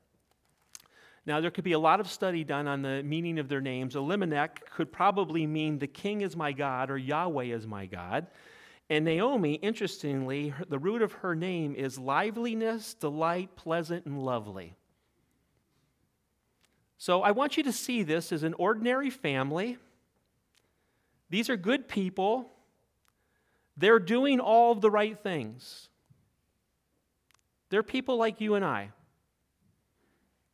Now, 1.28 1.42
there 1.42 1.50
could 1.50 1.62
be 1.62 1.72
a 1.72 1.78
lot 1.78 2.00
of 2.00 2.10
study 2.10 2.42
done 2.42 2.66
on 2.66 2.80
the 2.80 3.02
meaning 3.02 3.38
of 3.38 3.50
their 3.50 3.60
names. 3.60 3.96
Elimelech 3.96 4.70
could 4.70 4.90
probably 4.90 5.46
mean 5.46 5.78
the 5.78 5.86
king 5.86 6.22
is 6.22 6.34
my 6.34 6.52
God 6.52 6.90
or 6.90 6.96
Yahweh 6.96 7.54
is 7.54 7.66
my 7.66 7.84
God. 7.84 8.28
And 8.88 9.04
Naomi, 9.04 9.56
interestingly, 9.56 10.54
the 10.70 10.78
root 10.78 11.02
of 11.02 11.12
her 11.12 11.34
name 11.34 11.74
is 11.74 11.98
liveliness, 11.98 12.94
delight, 12.94 13.56
pleasant, 13.56 14.06
and 14.06 14.24
lovely. 14.24 14.74
So 16.96 17.20
I 17.20 17.32
want 17.32 17.58
you 17.58 17.62
to 17.64 17.72
see 17.72 18.02
this 18.02 18.32
as 18.32 18.42
an 18.42 18.54
ordinary 18.54 19.10
family. 19.10 19.76
These 21.28 21.50
are 21.50 21.58
good 21.58 21.88
people. 21.88 22.50
They're 23.76 23.98
doing 23.98 24.40
all 24.40 24.74
the 24.74 24.90
right 24.90 25.22
things. 25.22 25.90
They're 27.68 27.82
people 27.82 28.16
like 28.16 28.40
you 28.40 28.54
and 28.54 28.64
I. 28.64 28.92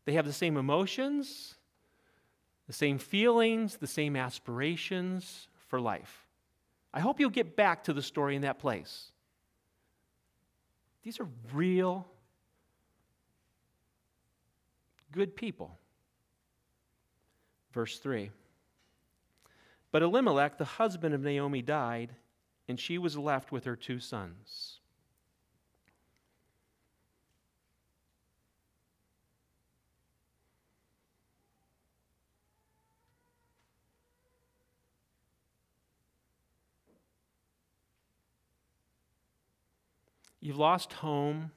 They 0.04 0.12
have 0.14 0.26
the 0.26 0.32
same 0.32 0.56
emotions, 0.56 1.54
the 2.66 2.72
same 2.72 2.98
feelings, 2.98 3.76
the 3.76 3.86
same 3.86 4.16
aspirations 4.16 5.48
for 5.68 5.80
life. 5.80 6.26
I 6.92 7.00
hope 7.00 7.18
you'll 7.18 7.30
get 7.30 7.56
back 7.56 7.84
to 7.84 7.92
the 7.92 8.02
story 8.02 8.36
in 8.36 8.42
that 8.42 8.58
place. 8.58 9.10
These 11.02 11.20
are 11.20 11.28
real, 11.52 12.06
good 15.10 15.36
people. 15.36 15.78
Verse 17.72 17.98
3 17.98 18.30
But 19.90 20.02
Elimelech, 20.02 20.58
the 20.58 20.64
husband 20.64 21.14
of 21.14 21.22
Naomi, 21.22 21.62
died, 21.62 22.14
and 22.68 22.78
she 22.78 22.98
was 22.98 23.18
left 23.18 23.52
with 23.52 23.64
her 23.64 23.76
two 23.76 24.00
sons. 24.00 24.80
You've 40.44 40.58
lost 40.58 40.92
home. 40.92 41.52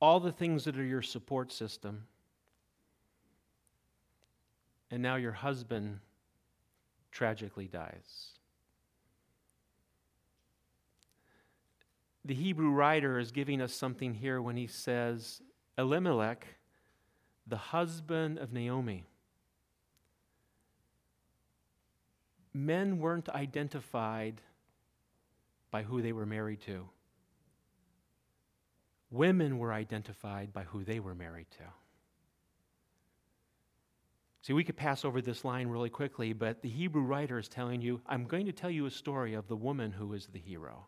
All 0.00 0.20
the 0.20 0.30
things 0.30 0.62
that 0.66 0.78
are 0.78 0.84
your 0.84 1.02
support 1.02 1.50
system. 1.50 2.04
And 4.88 5.02
now 5.02 5.16
your 5.16 5.32
husband 5.32 5.98
tragically 7.10 7.66
dies. 7.66 8.28
The 12.24 12.34
Hebrew 12.34 12.70
writer 12.70 13.18
is 13.18 13.32
giving 13.32 13.60
us 13.60 13.74
something 13.74 14.14
here 14.14 14.40
when 14.40 14.56
he 14.56 14.68
says, 14.68 15.42
Elimelech, 15.76 16.46
the 17.48 17.56
husband 17.56 18.38
of 18.38 18.52
Naomi. 18.52 19.06
Men 22.56 22.98
weren't 22.98 23.28
identified 23.28 24.40
by 25.70 25.82
who 25.82 26.00
they 26.00 26.12
were 26.12 26.26
married 26.26 26.60
to. 26.62 26.88
Women 29.10 29.58
were 29.58 29.72
identified 29.72 30.52
by 30.52 30.64
who 30.64 30.82
they 30.84 30.98
were 30.98 31.14
married 31.14 31.50
to. 31.52 31.64
See, 34.42 34.52
we 34.52 34.64
could 34.64 34.76
pass 34.76 35.04
over 35.04 35.20
this 35.20 35.44
line 35.44 35.68
really 35.68 35.90
quickly, 35.90 36.32
but 36.32 36.62
the 36.62 36.68
Hebrew 36.68 37.02
writer 37.02 37.38
is 37.38 37.48
telling 37.48 37.82
you, 37.82 38.00
I'm 38.06 38.24
going 38.24 38.46
to 38.46 38.52
tell 38.52 38.70
you 38.70 38.86
a 38.86 38.90
story 38.90 39.34
of 39.34 39.48
the 39.48 39.56
woman 39.56 39.90
who 39.92 40.12
is 40.12 40.26
the 40.26 40.38
hero. 40.38 40.86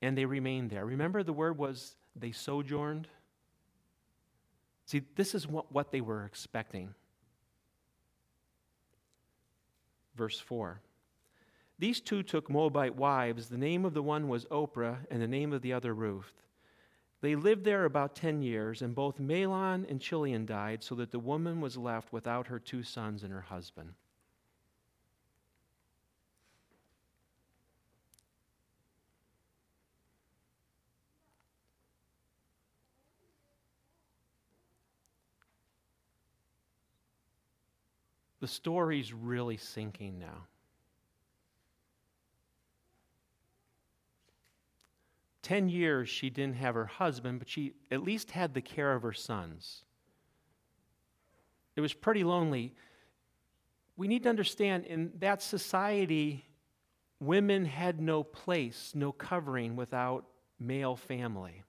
And 0.00 0.16
they 0.16 0.24
remained 0.24 0.70
there. 0.70 0.86
Remember, 0.86 1.22
the 1.22 1.32
word 1.32 1.58
was 1.58 1.96
they 2.14 2.32
sojourned? 2.32 3.08
See, 4.86 5.02
this 5.16 5.34
is 5.34 5.46
what, 5.46 5.70
what 5.72 5.90
they 5.90 6.00
were 6.00 6.24
expecting. 6.24 6.94
Verse 10.16 10.40
4 10.40 10.80
These 11.78 12.00
two 12.00 12.22
took 12.22 12.48
Moabite 12.48 12.96
wives. 12.96 13.48
The 13.48 13.58
name 13.58 13.84
of 13.84 13.94
the 13.94 14.02
one 14.02 14.28
was 14.28 14.46
Orpah, 14.46 14.96
and 15.10 15.20
the 15.20 15.28
name 15.28 15.52
of 15.52 15.60
the 15.60 15.72
other 15.72 15.92
Ruth. 15.92 16.32
They 17.20 17.34
lived 17.34 17.64
there 17.64 17.84
about 17.84 18.14
10 18.14 18.42
years, 18.42 18.82
and 18.82 18.94
both 18.94 19.18
Mahlon 19.18 19.90
and 19.90 20.00
Chilion 20.00 20.46
died, 20.46 20.84
so 20.84 20.94
that 20.94 21.10
the 21.10 21.18
woman 21.18 21.60
was 21.60 21.76
left 21.76 22.12
without 22.12 22.46
her 22.46 22.58
two 22.58 22.82
sons 22.82 23.24
and 23.24 23.32
her 23.32 23.40
husband. 23.40 23.94
The 38.46 38.52
story's 38.52 39.12
really 39.12 39.56
sinking 39.56 40.20
now. 40.20 40.46
Ten 45.42 45.68
years 45.68 46.08
she 46.08 46.30
didn't 46.30 46.54
have 46.54 46.76
her 46.76 46.86
husband, 46.86 47.40
but 47.40 47.48
she 47.48 47.72
at 47.90 48.04
least 48.04 48.30
had 48.30 48.54
the 48.54 48.60
care 48.60 48.94
of 48.94 49.02
her 49.02 49.12
sons. 49.12 49.82
It 51.74 51.80
was 51.80 51.92
pretty 51.92 52.22
lonely. 52.22 52.76
We 53.96 54.06
need 54.06 54.22
to 54.22 54.28
understand 54.28 54.84
in 54.84 55.10
that 55.18 55.42
society, 55.42 56.44
women 57.18 57.64
had 57.64 58.00
no 58.00 58.22
place, 58.22 58.92
no 58.94 59.10
covering 59.10 59.74
without 59.74 60.24
male 60.60 60.94
family. 60.94 61.64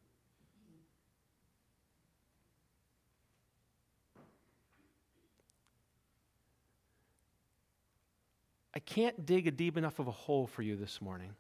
Can't 8.88 9.25
dig 9.25 9.46
a 9.48 9.51
deep 9.51 9.77
enough 9.77 10.00
of 10.00 10.08
a 10.08 10.12
hole 10.12 10.48
for 10.48 10.62
you 10.63 10.77
this 10.77 11.01
morning. 11.01 11.36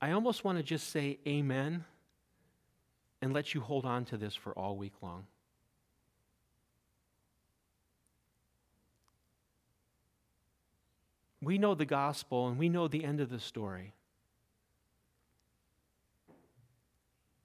I 0.00 0.12
almost 0.12 0.42
want 0.42 0.58
to 0.58 0.64
just 0.64 0.90
say 0.90 1.18
amen 1.28 1.84
and 3.20 3.32
let 3.32 3.54
you 3.54 3.60
hold 3.60 3.84
on 3.84 4.06
to 4.06 4.16
this 4.16 4.34
for 4.34 4.52
all 4.58 4.76
week 4.76 4.94
long. 5.02 5.26
We 11.42 11.58
know 11.58 11.74
the 11.74 11.84
gospel 11.84 12.48
and 12.48 12.58
we 12.58 12.70
know 12.70 12.88
the 12.88 13.04
end 13.04 13.20
of 13.20 13.28
the 13.28 13.38
story. 13.38 13.92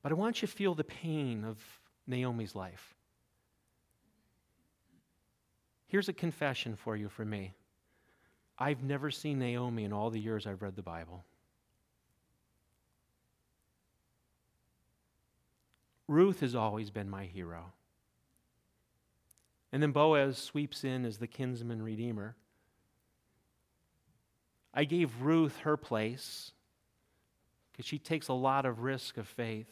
But 0.02 0.14
I 0.14 0.16
want 0.16 0.42
you 0.42 0.48
to 0.48 0.54
feel 0.54 0.74
the 0.74 0.86
pain 0.86 1.44
of 1.44 1.58
Naomi's 2.08 2.56
life. 2.56 2.96
Here's 5.92 6.08
a 6.08 6.14
confession 6.14 6.78
for 6.78 6.96
you 6.96 7.10
from 7.10 7.30
me 7.30 7.54
I've 8.58 8.82
never 8.82 9.12
seen 9.12 9.40
Naomi 9.40 9.84
in 9.84 9.92
all 9.92 10.10
the 10.10 10.22
years 10.22 10.48
I've 10.48 10.62
read 10.62 10.78
the 10.78 10.82
Bible. 10.82 11.26
Ruth 16.08 16.40
has 16.40 16.56
always 16.56 16.90
been 16.92 17.10
my 17.10 17.26
hero. 17.26 17.74
And 19.74 19.84
then 19.84 19.92
Boaz 19.92 20.38
sweeps 20.38 20.86
in 20.86 21.04
as 21.04 21.18
the 21.18 21.28
kinsman 21.28 21.82
redeemer. 21.82 22.38
I 24.74 24.86
gave 24.86 25.22
Ruth 25.22 25.58
her 25.58 25.76
place 25.76 26.54
because 27.70 27.86
she 27.86 28.00
takes 28.00 28.30
a 28.30 28.34
lot 28.34 28.66
of 28.66 28.80
risk 28.80 29.18
of 29.18 29.28
faith. 29.28 29.68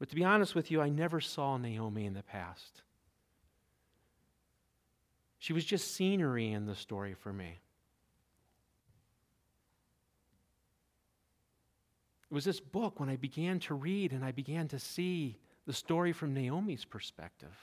But 0.00 0.08
to 0.08 0.16
be 0.16 0.24
honest 0.24 0.56
with 0.56 0.72
you, 0.72 0.80
I 0.80 0.88
never 0.88 1.20
saw 1.20 1.56
Naomi 1.56 2.06
in 2.06 2.14
the 2.14 2.24
past. 2.24 2.82
She 5.38 5.52
was 5.52 5.64
just 5.64 5.94
scenery 5.94 6.52
in 6.52 6.66
the 6.66 6.74
story 6.74 7.14
for 7.14 7.32
me. 7.32 7.58
It 12.30 12.34
was 12.34 12.44
this 12.44 12.60
book 12.60 12.98
when 12.98 13.08
I 13.08 13.16
began 13.16 13.60
to 13.60 13.74
read 13.74 14.12
and 14.12 14.24
I 14.24 14.32
began 14.32 14.66
to 14.68 14.78
see 14.78 15.38
the 15.66 15.72
story 15.72 16.12
from 16.12 16.34
Naomi's 16.34 16.84
perspective. 16.84 17.54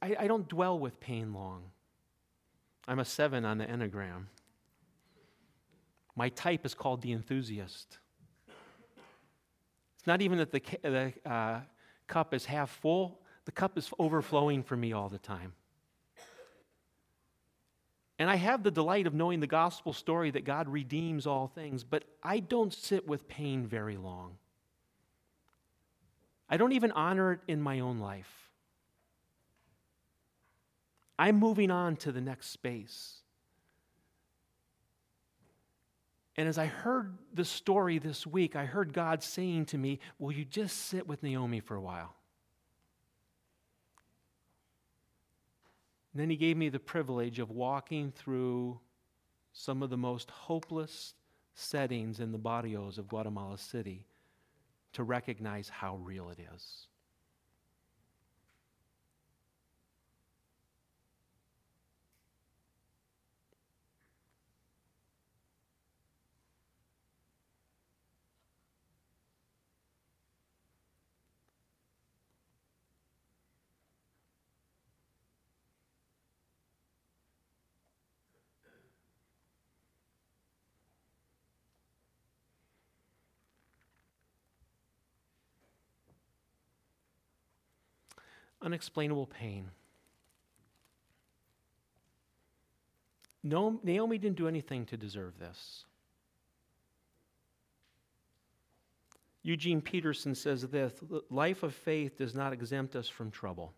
I, 0.00 0.16
I, 0.20 0.26
don't 0.28 0.48
dwell 0.48 0.78
with 0.78 1.00
pain 1.00 1.34
long. 1.34 1.62
I'm 2.86 3.00
a 3.00 3.04
seven 3.04 3.44
on 3.44 3.58
the 3.58 3.66
Enneagram. 3.66 4.26
My 6.14 6.28
type 6.30 6.66
is 6.66 6.74
called 6.74 7.02
the 7.02 7.12
enthusiast. 7.12 7.98
It's 9.98 10.06
not 10.06 10.20
even 10.20 10.38
that 10.38 10.50
the, 10.50 10.62
the 10.82 11.12
uh, 11.30 11.60
cup 12.06 12.34
is 12.34 12.44
half 12.44 12.70
full, 12.70 13.20
the 13.44 13.52
cup 13.52 13.78
is 13.78 13.90
overflowing 13.98 14.62
for 14.62 14.76
me 14.76 14.92
all 14.92 15.08
the 15.08 15.18
time. 15.18 15.52
And 18.18 18.30
I 18.30 18.36
have 18.36 18.62
the 18.62 18.70
delight 18.70 19.06
of 19.06 19.14
knowing 19.14 19.40
the 19.40 19.46
gospel 19.46 19.92
story 19.92 20.30
that 20.30 20.44
God 20.44 20.68
redeems 20.68 21.26
all 21.26 21.48
things, 21.48 21.82
but 21.82 22.04
I 22.22 22.38
don't 22.38 22.72
sit 22.72 23.06
with 23.06 23.26
pain 23.26 23.66
very 23.66 23.96
long. 23.96 24.36
I 26.48 26.56
don't 26.56 26.72
even 26.72 26.92
honor 26.92 27.32
it 27.32 27.40
in 27.48 27.60
my 27.60 27.80
own 27.80 27.98
life. 27.98 28.50
I'm 31.18 31.36
moving 31.36 31.70
on 31.70 31.96
to 31.96 32.12
the 32.12 32.20
next 32.20 32.50
space. 32.50 33.21
And 36.36 36.48
as 36.48 36.56
I 36.56 36.66
heard 36.66 37.18
the 37.34 37.44
story 37.44 37.98
this 37.98 38.26
week, 38.26 38.56
I 38.56 38.64
heard 38.64 38.92
God 38.92 39.22
saying 39.22 39.66
to 39.66 39.78
me, 39.78 40.00
Will 40.18 40.32
you 40.32 40.44
just 40.44 40.86
sit 40.86 41.06
with 41.06 41.22
Naomi 41.22 41.60
for 41.60 41.76
a 41.76 41.80
while? 41.80 42.14
And 46.12 46.20
then 46.20 46.30
he 46.30 46.36
gave 46.36 46.56
me 46.56 46.68
the 46.68 46.78
privilege 46.78 47.38
of 47.38 47.50
walking 47.50 48.12
through 48.12 48.78
some 49.52 49.82
of 49.82 49.90
the 49.90 49.96
most 49.96 50.30
hopeless 50.30 51.14
settings 51.54 52.20
in 52.20 52.32
the 52.32 52.38
barrios 52.38 52.98
of 52.98 53.08
Guatemala 53.08 53.58
City 53.58 54.06
to 54.94 55.02
recognize 55.02 55.68
how 55.68 55.96
real 55.96 56.30
it 56.30 56.38
is. 56.54 56.86
Unexplainable 88.62 89.26
pain. 89.26 89.70
No, 93.42 93.80
Naomi 93.82 94.18
didn't 94.18 94.36
do 94.36 94.46
anything 94.46 94.86
to 94.86 94.96
deserve 94.96 95.38
this. 95.38 95.84
Eugene 99.42 99.80
Peterson 99.80 100.34
says 100.36 100.62
this 100.62 100.92
life 101.28 101.64
of 101.64 101.74
faith 101.74 102.16
does 102.16 102.34
not 102.34 102.52
exempt 102.52 102.94
us 102.94 103.08
from 103.08 103.30
trouble. 103.30 103.72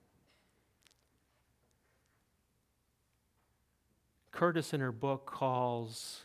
Custis, 4.30 4.74
in 4.74 4.80
her 4.80 4.92
book, 4.92 5.26
calls 5.26 6.24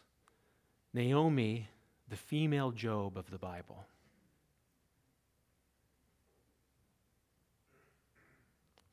Naomi 0.94 1.70
the 2.10 2.18
female 2.18 2.72
Job 2.72 3.18
of 3.18 3.30
the 3.30 3.38
Bible. 3.38 3.86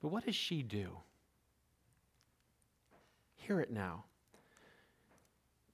But 0.07 0.13
what 0.13 0.27
does 0.27 0.37
she 0.37 0.63
do? 0.63 0.99
Hear 3.35 3.59
it 3.59 3.73
now. 3.73 4.05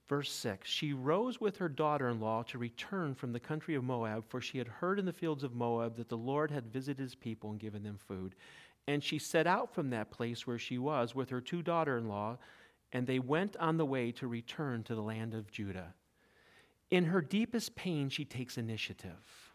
Verse 0.09 0.33
6 0.33 0.67
She 0.67 0.95
rose 0.95 1.39
with 1.39 1.59
her 1.59 1.69
daughter 1.69 2.09
in 2.09 2.19
law 2.19 2.43
to 2.45 2.57
return 2.57 3.15
from 3.15 3.35
the 3.35 3.39
country 3.39 3.75
of 3.75 3.85
Moab, 3.85 4.25
for 4.27 4.41
she 4.41 4.57
had 4.57 4.69
heard 4.69 4.99
in 4.99 5.05
the 5.05 5.13
fields 5.13 5.45
of 5.45 5.55
Moab 5.55 5.97
that 5.97 6.09
the 6.09 6.17
Lord 6.17 6.51
had 6.51 6.73
visited 6.73 7.03
his 7.03 7.15
people 7.15 7.51
and 7.51 7.61
given 7.61 7.83
them 7.83 7.99
food. 7.99 8.35
And 8.87 9.05
she 9.05 9.19
set 9.19 9.47
out 9.47 9.75
from 9.75 9.91
that 9.91 10.11
place 10.11 10.47
where 10.47 10.59
she 10.59 10.79
was 10.79 11.15
with 11.15 11.29
her 11.29 11.43
two 11.43 11.61
daughter 11.61 11.99
in 11.99 12.09
law, 12.09 12.39
and 12.91 13.07
they 13.07 13.19
went 13.19 13.55
on 13.59 13.77
the 13.77 13.85
way 13.85 14.13
to 14.13 14.29
return 14.29 14.83
to 14.85 14.95
the 14.95 15.03
land 15.03 15.35
of 15.35 15.51
Judah. 15.51 15.93
In 16.91 17.05
her 17.05 17.21
deepest 17.21 17.75
pain, 17.75 18.09
she 18.09 18.25
takes 18.25 18.57
initiative. 18.57 19.53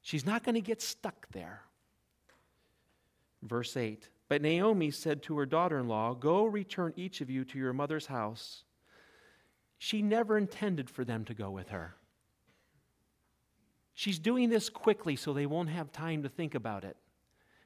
She's 0.00 0.26
not 0.26 0.42
going 0.42 0.56
to 0.56 0.60
get 0.60 0.82
stuck 0.82 1.28
there. 1.30 1.62
Verse 3.42 3.76
8 3.76 4.08
But 4.28 4.42
Naomi 4.42 4.90
said 4.90 5.22
to 5.24 5.36
her 5.38 5.46
daughter 5.46 5.78
in 5.78 5.88
law, 5.88 6.14
Go 6.14 6.44
return 6.44 6.92
each 6.96 7.20
of 7.20 7.28
you 7.28 7.44
to 7.44 7.58
your 7.58 7.72
mother's 7.72 8.06
house. 8.06 8.64
She 9.78 10.00
never 10.00 10.38
intended 10.38 10.88
for 10.88 11.04
them 11.04 11.24
to 11.24 11.34
go 11.34 11.50
with 11.50 11.70
her. 11.70 11.96
She's 13.94 14.18
doing 14.18 14.48
this 14.48 14.68
quickly 14.68 15.16
so 15.16 15.32
they 15.32 15.46
won't 15.46 15.68
have 15.68 15.92
time 15.92 16.22
to 16.22 16.28
think 16.28 16.54
about 16.54 16.84
it. 16.84 16.96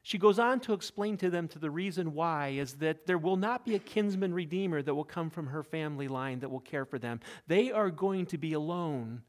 She 0.02 0.18
goes 0.18 0.38
on 0.38 0.60
to 0.60 0.72
explain 0.72 1.16
to 1.16 1.30
them 1.30 1.48
to 1.48 1.58
the 1.58 1.70
reason 1.70 2.14
why 2.14 2.50
is 2.50 2.74
that 2.74 3.06
there 3.06 3.18
will 3.18 3.36
not 3.36 3.64
be 3.64 3.74
a 3.74 3.80
kinsman 3.80 4.32
redeemer 4.32 4.80
that 4.80 4.94
will 4.94 5.04
come 5.04 5.30
from 5.30 5.48
her 5.48 5.64
family 5.64 6.06
line 6.06 6.38
that 6.40 6.48
will 6.48 6.60
care 6.60 6.84
for 6.84 6.98
them. 6.98 7.18
They 7.48 7.72
are 7.72 7.90
going 7.90 8.26
to 8.26 8.38
be 8.38 8.52
alone. 8.52 9.22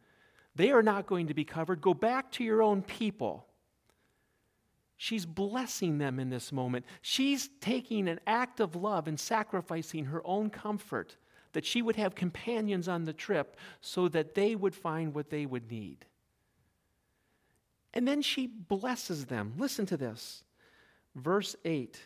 They 0.55 0.69
are 0.71 0.83
not 0.83 1.07
going 1.07 1.27
to 1.27 1.33
be 1.33 1.43
covered. 1.43 1.81
Go 1.81 1.95
back 1.95 2.31
to 2.33 2.43
your 2.43 2.61
own 2.61 2.83
people. 2.83 3.46
She's 4.97 5.25
blessing 5.25 5.99
them 5.99 6.19
in 6.19 6.29
this 6.29 6.51
moment. 6.51 6.85
She's 7.01 7.49
taking 7.61 8.09
an 8.09 8.19
act 8.25 8.59
of 8.59 8.75
love 8.75 9.07
and 9.07 9.19
sacrificing 9.19 10.05
her 10.05 10.21
own 10.25 10.49
comfort 10.49 11.15
that 11.53 11.65
she 11.65 11.81
would 11.81 11.95
have 11.95 12.15
companions 12.15 12.87
on 12.87 13.05
the 13.05 13.13
trip 13.13 13.57
so 13.79 14.07
that 14.09 14.33
they 14.33 14.55
would 14.55 14.75
find 14.75 15.13
what 15.13 15.29
they 15.29 15.45
would 15.45 15.71
need. 15.71 16.05
And 17.93 18.07
then 18.07 18.21
she 18.21 18.47
blesses 18.47 19.25
them. 19.25 19.53
Listen 19.57 19.85
to 19.87 19.97
this. 19.97 20.43
Verse 21.15 21.55
8 21.63 21.99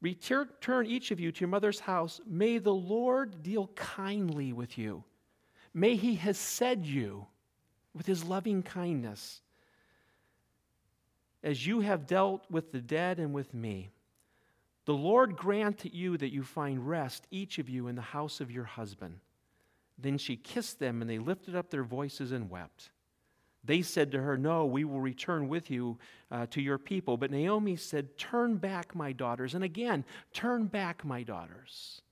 Return 0.00 0.86
each 0.86 1.12
of 1.12 1.20
you 1.20 1.30
to 1.30 1.40
your 1.40 1.48
mother's 1.48 1.78
house. 1.78 2.20
May 2.26 2.58
the 2.58 2.74
Lord 2.74 3.42
deal 3.44 3.68
kindly 3.76 4.52
with 4.52 4.76
you. 4.76 5.04
May 5.74 5.94
he 5.94 6.16
has 6.16 6.38
said 6.38 6.84
you 6.84 7.26
with 7.94 8.06
his 8.06 8.24
loving 8.24 8.64
kindness 8.64 9.42
as 11.42 11.66
you 11.66 11.80
have 11.80 12.06
dealt 12.06 12.44
with 12.50 12.72
the 12.72 12.80
dead 12.80 13.18
and 13.18 13.32
with 13.32 13.52
me. 13.52 13.90
The 14.84 14.94
Lord 14.94 15.36
grant 15.36 15.78
to 15.78 15.94
you 15.94 16.16
that 16.16 16.32
you 16.32 16.42
find 16.42 16.88
rest, 16.88 17.26
each 17.30 17.58
of 17.58 17.68
you, 17.68 17.88
in 17.88 17.94
the 17.94 18.02
house 18.02 18.40
of 18.40 18.50
your 18.50 18.64
husband. 18.64 19.20
Then 19.98 20.18
she 20.18 20.36
kissed 20.36 20.78
them, 20.78 21.00
and 21.00 21.10
they 21.10 21.18
lifted 21.18 21.54
up 21.54 21.70
their 21.70 21.84
voices 21.84 22.32
and 22.32 22.50
wept. 22.50 22.90
They 23.64 23.82
said 23.82 24.10
to 24.12 24.20
her, 24.20 24.36
No, 24.36 24.66
we 24.66 24.84
will 24.84 25.00
return 25.00 25.48
with 25.48 25.70
you 25.70 25.98
uh, 26.30 26.46
to 26.46 26.60
your 26.60 26.78
people. 26.78 27.16
But 27.16 27.30
Naomi 27.30 27.76
said, 27.76 28.18
Turn 28.18 28.56
back, 28.56 28.94
my 28.94 29.12
daughters. 29.12 29.54
And 29.54 29.62
again, 29.62 30.04
turn 30.32 30.66
back, 30.66 31.04
my 31.04 31.22
daughters. 31.22 32.02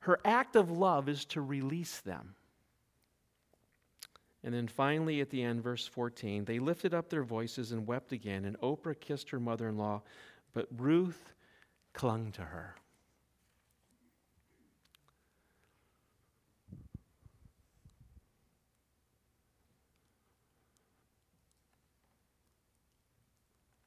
Her 0.00 0.20
act 0.24 0.56
of 0.56 0.70
love 0.70 1.08
is 1.08 1.24
to 1.26 1.40
release 1.40 2.00
them. 2.00 2.34
And 4.44 4.52
then 4.52 4.68
finally, 4.68 5.22
at 5.22 5.30
the 5.30 5.42
end, 5.42 5.62
verse 5.62 5.86
14, 5.86 6.44
they 6.44 6.58
lifted 6.58 6.92
up 6.92 7.08
their 7.08 7.24
voices 7.24 7.72
and 7.72 7.86
wept 7.86 8.12
again, 8.12 8.44
and 8.44 8.60
Oprah 8.60 8.98
kissed 9.00 9.30
her 9.30 9.40
mother 9.40 9.68
in 9.68 9.78
law, 9.78 10.02
but 10.52 10.68
Ruth 10.76 11.32
clung 11.94 12.30
to 12.32 12.42
her. 12.42 12.76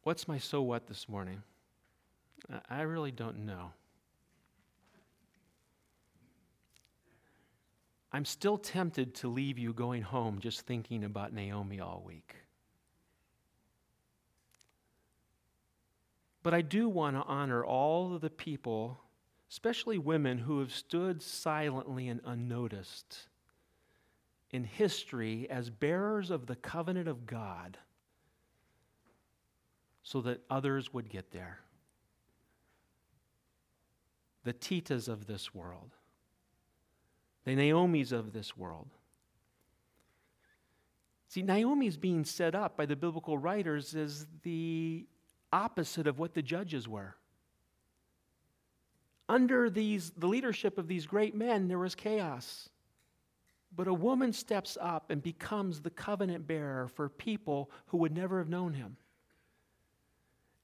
What's 0.02 0.28
my 0.28 0.40
so 0.40 0.62
what 0.64 0.88
this 0.88 1.08
morning? 1.08 1.44
I 2.68 2.82
really 2.82 3.12
don't 3.12 3.46
know. 3.46 3.74
I'm 8.18 8.26
still 8.26 8.58
tempted 8.58 9.14
to 9.18 9.28
leave 9.28 9.60
you 9.60 9.74
going 9.74 10.02
home 10.02 10.40
just 10.40 10.62
thinking 10.62 11.04
about 11.04 11.34
Naomi 11.34 11.80
all 11.80 12.02
week. 12.04 12.34
But 16.42 16.56
I 16.56 16.64
do 16.64 16.90
want 16.90 17.16
to 17.16 17.22
honor 17.22 17.64
all 17.64 18.16
of 18.16 18.22
the 18.22 18.32
people, 18.32 18.98
especially 19.52 20.00
women, 20.00 20.40
who 20.40 20.62
have 20.62 20.74
stood 20.74 21.22
silently 21.22 22.08
and 22.08 22.20
unnoticed 22.26 23.28
in 24.50 24.64
history 24.64 25.48
as 25.52 25.70
bearers 25.70 26.32
of 26.32 26.48
the 26.48 26.56
covenant 26.56 27.08
of 27.08 27.28
God 27.28 27.78
so 30.02 30.22
that 30.22 30.42
others 30.50 30.92
would 30.92 31.08
get 31.08 31.30
there. 31.30 31.60
The 34.44 34.54
Titas 34.54 35.08
of 35.08 35.28
this 35.28 35.54
world 35.54 35.97
the 37.48 37.56
Naomi's 37.56 38.12
of 38.12 38.34
this 38.34 38.58
world. 38.58 38.90
See, 41.30 41.42
Naomi's 41.42 41.96
being 41.96 42.26
set 42.26 42.56
up 42.56 42.76
by 42.76 42.86
the 42.86 42.96
biblical 42.98 43.38
writers 43.38 43.96
as 43.96 44.28
the 44.44 45.06
opposite 45.54 46.08
of 46.08 46.20
what 46.20 46.34
the 46.34 46.42
judges 46.42 46.90
were. 46.90 47.16
Under 49.30 49.70
these, 49.70 50.12
the 50.18 50.28
leadership 50.28 50.78
of 50.78 50.90
these 50.90 51.06
great 51.06 51.36
men, 51.36 51.70
there 51.70 51.80
was 51.80 51.96
chaos. 51.96 52.68
But 53.74 53.88
a 53.88 53.94
woman 53.94 54.34
steps 54.34 54.78
up 54.82 55.10
and 55.10 55.24
becomes 55.24 55.80
the 55.80 55.90
covenant 55.90 56.48
bearer 56.48 56.90
for 56.90 57.08
people 57.08 57.72
who 57.88 57.98
would 57.98 58.14
never 58.14 58.40
have 58.40 58.50
known 58.50 58.74
him. 58.74 58.98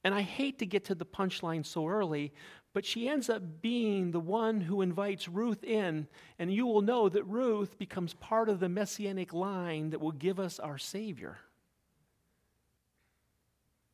And 0.04 0.14
I 0.14 0.22
hate 0.22 0.60
to 0.60 0.66
get 0.66 0.84
to 0.86 0.96
the 0.96 1.06
punchline 1.06 1.66
so 1.66 1.88
early, 1.88 2.34
but 2.74 2.86
she 2.86 3.08
ends 3.08 3.30
up 3.30 3.62
being 3.62 4.12
the 4.12 4.20
one 4.20 4.60
who 4.60 4.82
invites 4.82 5.28
Ruth 5.28 5.64
in, 5.64 6.08
and 6.40 6.52
you 6.52 6.66
will 6.66 6.82
know 6.82 7.08
that 7.08 7.24
Ruth 7.24 7.78
becomes 7.78 8.16
part 8.16 8.50
of 8.50 8.60
the 8.60 8.68
messianic 8.70 9.32
line 9.32 9.92
that 9.92 10.02
will 10.02 10.12
give 10.12 10.40
us 10.40 10.60
our 10.60 10.80
Savior. 10.80 11.38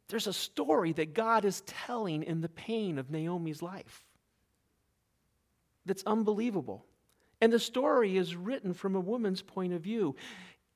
There's 0.07 0.27
a 0.27 0.33
story 0.33 0.93
that 0.93 1.13
God 1.13 1.45
is 1.45 1.61
telling 1.61 2.23
in 2.23 2.41
the 2.41 2.49
pain 2.49 2.97
of 2.97 3.11
Naomi's 3.11 3.61
life 3.61 4.05
that's 5.85 6.03
unbelievable. 6.05 6.85
And 7.41 7.53
the 7.53 7.59
story 7.59 8.17
is 8.17 8.35
written 8.35 8.73
from 8.73 8.95
a 8.95 8.99
woman's 8.99 9.41
point 9.41 9.73
of 9.73 9.81
view. 9.81 10.15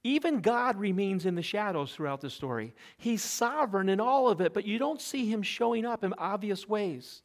Even 0.03 0.41
God 0.41 0.77
remains 0.77 1.25
in 1.25 1.35
the 1.35 1.41
shadows 1.41 1.93
throughout 1.93 2.21
the 2.21 2.29
story. 2.29 2.73
He's 2.97 3.23
sovereign 3.23 3.89
in 3.89 3.99
all 3.99 4.29
of 4.29 4.41
it, 4.41 4.53
but 4.53 4.65
you 4.65 4.77
don't 4.77 5.01
see 5.01 5.25
him 5.25 5.41
showing 5.41 5.85
up 5.85 6.03
in 6.03 6.13
obvious 6.17 6.67
ways. 6.67 7.21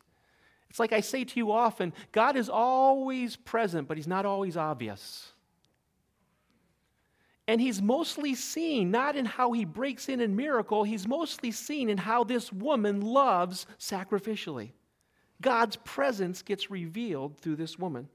It's 0.70 0.78
like 0.78 0.92
I 0.92 1.00
say 1.00 1.24
to 1.24 1.36
you 1.38 1.52
often 1.52 1.92
God 2.12 2.36
is 2.36 2.48
always 2.48 3.36
present, 3.36 3.88
but 3.88 3.96
he's 3.96 4.06
not 4.06 4.26
always 4.26 4.56
obvious. 4.56 5.32
And 7.46 7.62
he's 7.62 7.80
mostly 7.80 8.34
seen 8.34 8.90
not 8.90 9.16
in 9.16 9.24
how 9.24 9.52
he 9.52 9.64
breaks 9.64 10.10
in 10.10 10.20
in 10.20 10.36
miracle, 10.36 10.84
he's 10.84 11.08
mostly 11.08 11.50
seen 11.50 11.88
in 11.88 11.96
how 11.96 12.22
this 12.22 12.52
woman 12.52 13.00
loves 13.00 13.66
sacrificially. 13.78 14.72
God's 15.40 15.76
presence 15.76 16.42
gets 16.42 16.70
revealed 16.70 17.38
through 17.38 17.56
this 17.56 17.78
woman. 17.78 18.08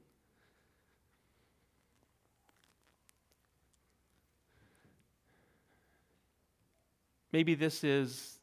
Maybe 7.32 7.56
this 7.56 7.82
is 7.82 8.33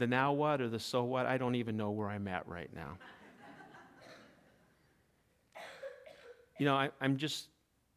the 0.00 0.06
now 0.06 0.32
what 0.32 0.60
or 0.60 0.68
the 0.68 0.80
so 0.80 1.04
what. 1.04 1.26
I 1.26 1.36
don't 1.38 1.54
even 1.54 1.76
know 1.76 1.90
where 1.90 2.08
I'm 2.08 2.26
at 2.26 2.48
right 2.48 2.70
now. 2.74 2.96
you 6.58 6.66
know, 6.66 6.74
I, 6.74 6.90
am 7.00 7.18
just 7.18 7.48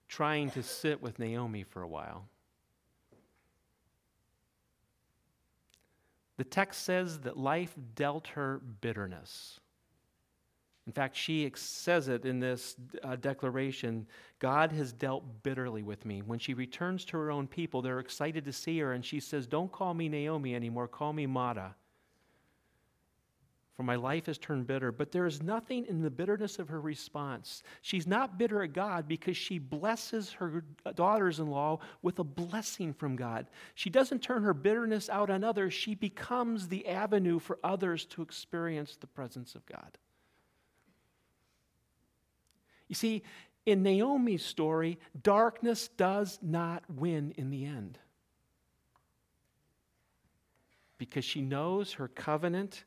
trying 0.08 0.52
to 0.52 0.62
sit 0.62 1.02
with 1.02 1.18
Naomi 1.18 1.64
for 1.64 1.82
a 1.82 1.88
while. 1.88 2.26
The 6.38 6.44
text 6.44 6.84
says 6.84 7.20
that 7.20 7.38
life 7.38 7.74
dealt 7.96 8.28
her 8.28 8.62
bitterness. 8.82 9.60
In 10.86 10.92
fact, 10.92 11.16
she 11.16 11.50
says 11.56 12.10
it 12.10 12.26
in 12.26 12.42
this 12.42 12.76
uh, 13.04 13.16
declaration 13.16 14.06
God 14.40 14.74
has 14.74 14.92
dealt 14.92 15.24
bitterly 15.44 15.84
with 15.84 16.06
me. 16.06 16.22
When 16.22 16.40
she 16.40 16.54
returns 16.54 17.06
to 17.06 17.18
her 17.18 17.32
own 17.32 17.48
people, 17.48 17.82
they're 17.82 18.02
excited 18.02 18.44
to 18.44 18.52
see 18.52 18.78
her, 18.80 18.92
and 18.92 19.06
she 19.06 19.22
says, 19.22 19.48
Don't 19.48 19.72
call 19.72 19.94
me 19.94 20.10
Naomi 20.10 20.54
anymore, 20.54 20.90
call 20.90 21.14
me 21.14 21.26
Mara. 21.26 21.76
For 23.76 23.82
my 23.84 23.96
life 23.96 24.28
has 24.28 24.38
turned 24.38 24.68
bitter. 24.68 24.92
But 24.92 25.12
there 25.12 25.26
is 25.26 25.42
nothing 25.42 25.86
in 25.88 26.02
the 26.02 26.12
bitterness 26.12 26.60
of 26.60 26.70
her 26.70 26.80
response. 26.80 27.64
She's 27.82 28.06
not 28.06 28.38
bitter 28.38 28.62
at 28.62 28.74
God 28.74 29.08
because 29.08 29.36
she 29.36 29.58
blesses 29.58 30.32
her 30.34 30.64
daughters 30.96 31.40
in 31.40 31.48
law 31.48 31.80
with 32.04 32.20
a 32.20 32.24
blessing 32.24 32.94
from 32.94 33.16
God. 33.16 33.48
She 33.74 33.90
doesn't 33.90 34.20
turn 34.20 34.44
her 34.44 34.54
bitterness 34.54 35.10
out 35.10 35.32
on 35.32 35.44
others, 35.44 35.74
she 35.74 35.96
becomes 35.96 36.68
the 36.68 36.88
avenue 36.88 37.40
for 37.40 37.58
others 37.64 38.06
to 38.08 38.22
experience 38.22 38.96
the 38.96 39.08
presence 39.08 39.56
of 39.56 39.66
God. 39.66 39.98
You 42.88 42.96
see, 42.96 43.24
in 43.66 43.82
Naomi's 43.82 44.46
story, 44.46 45.00
darkness 45.24 45.88
does 45.98 46.38
not 46.44 46.84
win 46.90 47.34
in 47.38 47.50
the 47.50 47.66
end. 47.66 47.98
Because 51.00 51.26
she 51.26 51.42
knows 51.42 51.94
her 51.94 52.08
covenant 52.08 52.84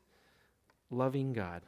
loving 0.90 1.32
God. 1.32 1.62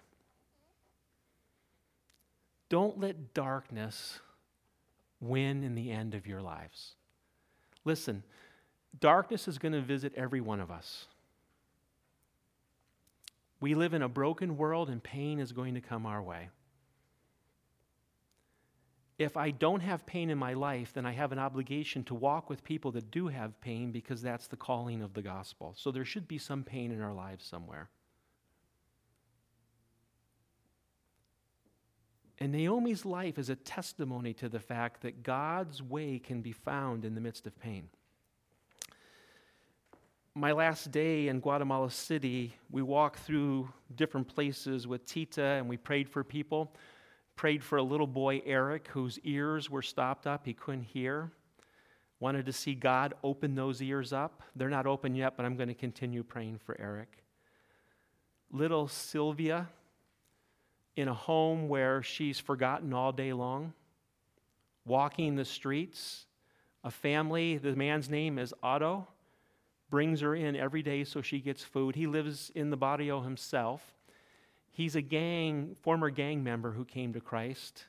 Don't 2.68 2.98
let 2.98 3.34
darkness 3.34 4.20
win 5.20 5.64
in 5.64 5.74
the 5.74 5.90
end 5.90 6.14
of 6.14 6.26
your 6.26 6.42
lives. 6.42 6.94
Listen, 7.84 8.22
darkness 9.00 9.48
is 9.48 9.58
going 9.58 9.72
to 9.72 9.80
visit 9.80 10.12
every 10.16 10.40
one 10.40 10.60
of 10.60 10.70
us. 10.70 11.06
We 13.60 13.74
live 13.74 13.94
in 13.94 14.02
a 14.02 14.08
broken 14.08 14.56
world, 14.56 14.88
and 14.88 15.02
pain 15.02 15.40
is 15.40 15.52
going 15.52 15.74
to 15.74 15.80
come 15.80 16.06
our 16.06 16.22
way 16.22 16.50
if 19.18 19.36
I 19.36 19.50
don't 19.50 19.80
have 19.80 20.06
pain 20.06 20.30
in 20.30 20.38
my 20.38 20.54
life, 20.54 20.92
then 20.94 21.04
I 21.04 21.12
have 21.12 21.32
an 21.32 21.40
obligation 21.40 22.04
to 22.04 22.14
walk 22.14 22.48
with 22.48 22.62
people 22.62 22.92
that 22.92 23.10
do 23.10 23.26
have 23.26 23.60
pain 23.60 23.90
because 23.90 24.22
that's 24.22 24.46
the 24.46 24.56
calling 24.56 25.02
of 25.02 25.12
the 25.12 25.22
gospel. 25.22 25.74
So 25.76 25.90
there 25.90 26.04
should 26.04 26.28
be 26.28 26.38
some 26.38 26.62
pain 26.62 26.92
in 26.92 27.02
our 27.02 27.12
lives 27.12 27.44
somewhere. 27.44 27.88
And 32.40 32.52
Naomi's 32.52 33.04
life 33.04 33.38
is 33.38 33.50
a 33.50 33.56
testimony 33.56 34.32
to 34.34 34.48
the 34.48 34.60
fact 34.60 35.02
that 35.02 35.22
God's 35.22 35.82
way 35.82 36.18
can 36.18 36.40
be 36.40 36.52
found 36.52 37.04
in 37.04 37.14
the 37.14 37.20
midst 37.20 37.46
of 37.46 37.58
pain. 37.58 37.88
My 40.34 40.52
last 40.52 40.92
day 40.92 41.28
in 41.28 41.40
Guatemala 41.40 41.90
City, 41.90 42.54
we 42.70 42.80
walked 42.80 43.18
through 43.20 43.68
different 43.96 44.28
places 44.28 44.86
with 44.86 45.04
Tita 45.04 45.42
and 45.42 45.68
we 45.68 45.76
prayed 45.76 46.08
for 46.08 46.22
people 46.22 46.72
prayed 47.38 47.62
for 47.62 47.78
a 47.78 47.82
little 47.82 48.06
boy, 48.06 48.42
Eric, 48.44 48.88
whose 48.88 49.18
ears 49.20 49.70
were 49.70 49.80
stopped 49.80 50.26
up. 50.26 50.44
He 50.44 50.52
couldn't 50.52 50.82
hear. 50.82 51.30
Wanted 52.18 52.44
to 52.46 52.52
see 52.52 52.74
God 52.74 53.14
open 53.22 53.54
those 53.54 53.80
ears 53.80 54.12
up. 54.12 54.42
They're 54.56 54.68
not 54.68 54.86
open 54.86 55.14
yet, 55.14 55.36
but 55.36 55.46
I'm 55.46 55.56
going 55.56 55.68
to 55.68 55.74
continue 55.74 56.24
praying 56.24 56.58
for 56.58 56.78
Eric. 56.80 57.22
Little 58.50 58.88
Sylvia, 58.88 59.68
in 60.98 61.06
a 61.06 61.14
home 61.14 61.68
where 61.68 62.02
she's 62.02 62.40
forgotten 62.40 62.92
all 62.92 63.12
day 63.12 63.32
long, 63.32 63.72
walking 64.84 65.36
the 65.36 65.44
streets. 65.44 66.26
A 66.82 66.90
family, 66.90 67.56
the 67.56 67.76
man's 67.76 68.10
name 68.10 68.36
is 68.36 68.52
Otto, 68.64 69.06
brings 69.90 70.22
her 70.22 70.34
in 70.34 70.56
every 70.56 70.82
day 70.82 71.04
so 71.04 71.22
she 71.22 71.38
gets 71.38 71.62
food. 71.62 71.94
He 71.94 72.08
lives 72.08 72.50
in 72.52 72.70
the 72.70 72.76
barrio 72.76 73.20
himself. 73.20 73.94
He's 74.72 74.96
a 74.96 75.00
gang, 75.00 75.76
former 75.82 76.10
gang 76.10 76.42
member 76.42 76.72
who 76.72 76.84
came 76.84 77.12
to 77.12 77.20
Christ. 77.20 77.84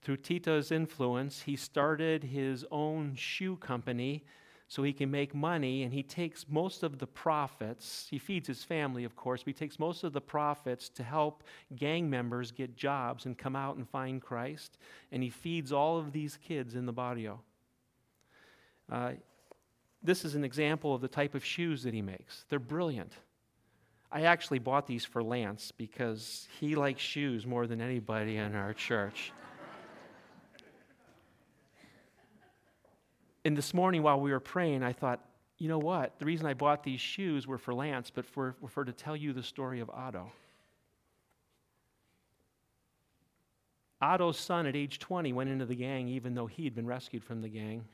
Through 0.00 0.18
Tita's 0.18 0.72
influence, 0.72 1.42
he 1.42 1.56
started 1.56 2.24
his 2.24 2.64
own 2.70 3.16
shoe 3.16 3.56
company 3.56 4.24
so 4.68 4.82
he 4.82 4.92
can 4.92 5.10
make 5.10 5.34
money, 5.34 5.84
and 5.84 5.92
he 5.92 6.02
takes 6.02 6.46
most 6.48 6.82
of 6.82 6.98
the 6.98 7.06
profits. 7.06 8.08
He 8.10 8.18
feeds 8.18 8.48
his 8.48 8.64
family, 8.64 9.04
of 9.04 9.14
course, 9.14 9.42
but 9.42 9.48
he 9.48 9.52
takes 9.52 9.78
most 9.78 10.02
of 10.02 10.12
the 10.12 10.20
profits 10.20 10.88
to 10.90 11.04
help 11.04 11.44
gang 11.76 12.10
members 12.10 12.50
get 12.50 12.76
jobs 12.76 13.26
and 13.26 13.38
come 13.38 13.54
out 13.54 13.76
and 13.76 13.88
find 13.88 14.20
Christ. 14.20 14.78
And 15.12 15.22
he 15.22 15.30
feeds 15.30 15.72
all 15.72 15.98
of 15.98 16.12
these 16.12 16.36
kids 16.36 16.74
in 16.74 16.84
the 16.84 16.92
barrio. 16.92 17.40
Uh, 18.90 19.12
this 20.02 20.24
is 20.24 20.34
an 20.34 20.44
example 20.44 20.94
of 20.94 21.00
the 21.00 21.08
type 21.08 21.34
of 21.34 21.44
shoes 21.44 21.84
that 21.84 21.94
he 21.94 22.02
makes. 22.02 22.44
They're 22.48 22.58
brilliant. 22.58 23.12
I 24.10 24.22
actually 24.22 24.60
bought 24.60 24.86
these 24.86 25.04
for 25.04 25.22
Lance 25.22 25.72
because 25.76 26.48
he 26.58 26.74
likes 26.74 27.02
shoes 27.02 27.46
more 27.46 27.66
than 27.66 27.80
anybody 27.80 28.36
in 28.36 28.54
our 28.54 28.72
church. 28.72 29.32
And 33.46 33.56
this 33.56 33.72
morning 33.72 34.02
while 34.02 34.18
we 34.18 34.32
were 34.32 34.40
praying, 34.40 34.82
I 34.82 34.92
thought, 34.92 35.20
you 35.58 35.68
know 35.68 35.78
what? 35.78 36.18
The 36.18 36.24
reason 36.24 36.46
I 36.46 36.54
bought 36.54 36.82
these 36.82 37.00
shoes 37.00 37.46
were 37.46 37.58
for 37.58 37.72
Lance, 37.72 38.10
but 38.10 38.26
for, 38.26 38.56
for 38.66 38.84
to 38.84 38.92
tell 38.92 39.14
you 39.14 39.32
the 39.32 39.42
story 39.44 39.78
of 39.78 39.88
Otto. 39.88 40.32
Otto's 44.02 44.36
son 44.36 44.66
at 44.66 44.74
age 44.74 44.98
20 44.98 45.32
went 45.32 45.48
into 45.48 45.64
the 45.64 45.76
gang 45.76 46.08
even 46.08 46.34
though 46.34 46.48
he 46.48 46.64
had 46.64 46.74
been 46.74 46.88
rescued 46.88 47.22
from 47.22 47.40
the 47.40 47.48
gang. 47.48 47.84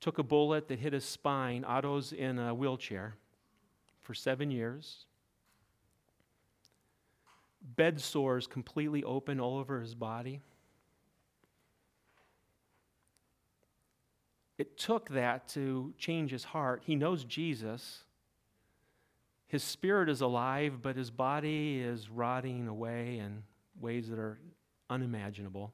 Took 0.00 0.16
a 0.16 0.22
bullet 0.22 0.66
that 0.68 0.78
hit 0.78 0.94
his 0.94 1.04
spine. 1.04 1.62
Otto's 1.66 2.14
in 2.14 2.38
a 2.38 2.54
wheelchair 2.54 3.16
for 4.00 4.14
seven 4.14 4.50
years. 4.50 5.04
Bed 7.76 8.00
sores 8.00 8.46
completely 8.46 9.04
open 9.04 9.38
all 9.40 9.58
over 9.58 9.78
his 9.78 9.94
body. 9.94 10.40
It 14.60 14.76
took 14.76 15.08
that 15.08 15.48
to 15.54 15.94
change 15.96 16.32
his 16.32 16.44
heart. 16.44 16.82
He 16.84 16.94
knows 16.94 17.24
Jesus. 17.24 18.04
His 19.46 19.62
spirit 19.62 20.10
is 20.10 20.20
alive, 20.20 20.82
but 20.82 20.96
his 20.96 21.10
body 21.10 21.80
is 21.80 22.10
rotting 22.10 22.68
away 22.68 23.16
in 23.16 23.44
ways 23.80 24.10
that 24.10 24.18
are 24.18 24.38
unimaginable. 24.90 25.72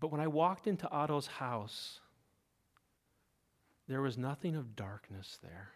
But 0.00 0.10
when 0.10 0.22
I 0.22 0.28
walked 0.28 0.66
into 0.66 0.90
Otto's 0.90 1.26
house, 1.26 2.00
there 3.86 4.00
was 4.00 4.16
nothing 4.16 4.56
of 4.56 4.74
darkness 4.74 5.38
there. 5.42 5.72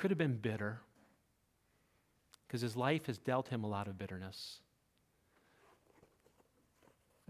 Could 0.00 0.10
have 0.10 0.18
been 0.18 0.36
bitter 0.36 0.80
because 2.46 2.62
his 2.62 2.74
life 2.74 3.04
has 3.06 3.18
dealt 3.18 3.48
him 3.48 3.62
a 3.62 3.68
lot 3.68 3.86
of 3.86 3.98
bitterness. 3.98 4.60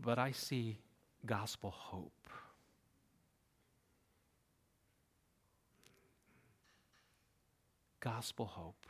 But 0.01 0.21
I 0.21 0.31
see 0.31 0.79
gospel 1.27 1.71
hope. 1.71 2.29
Gospel 7.99 8.47
hope. 8.47 8.87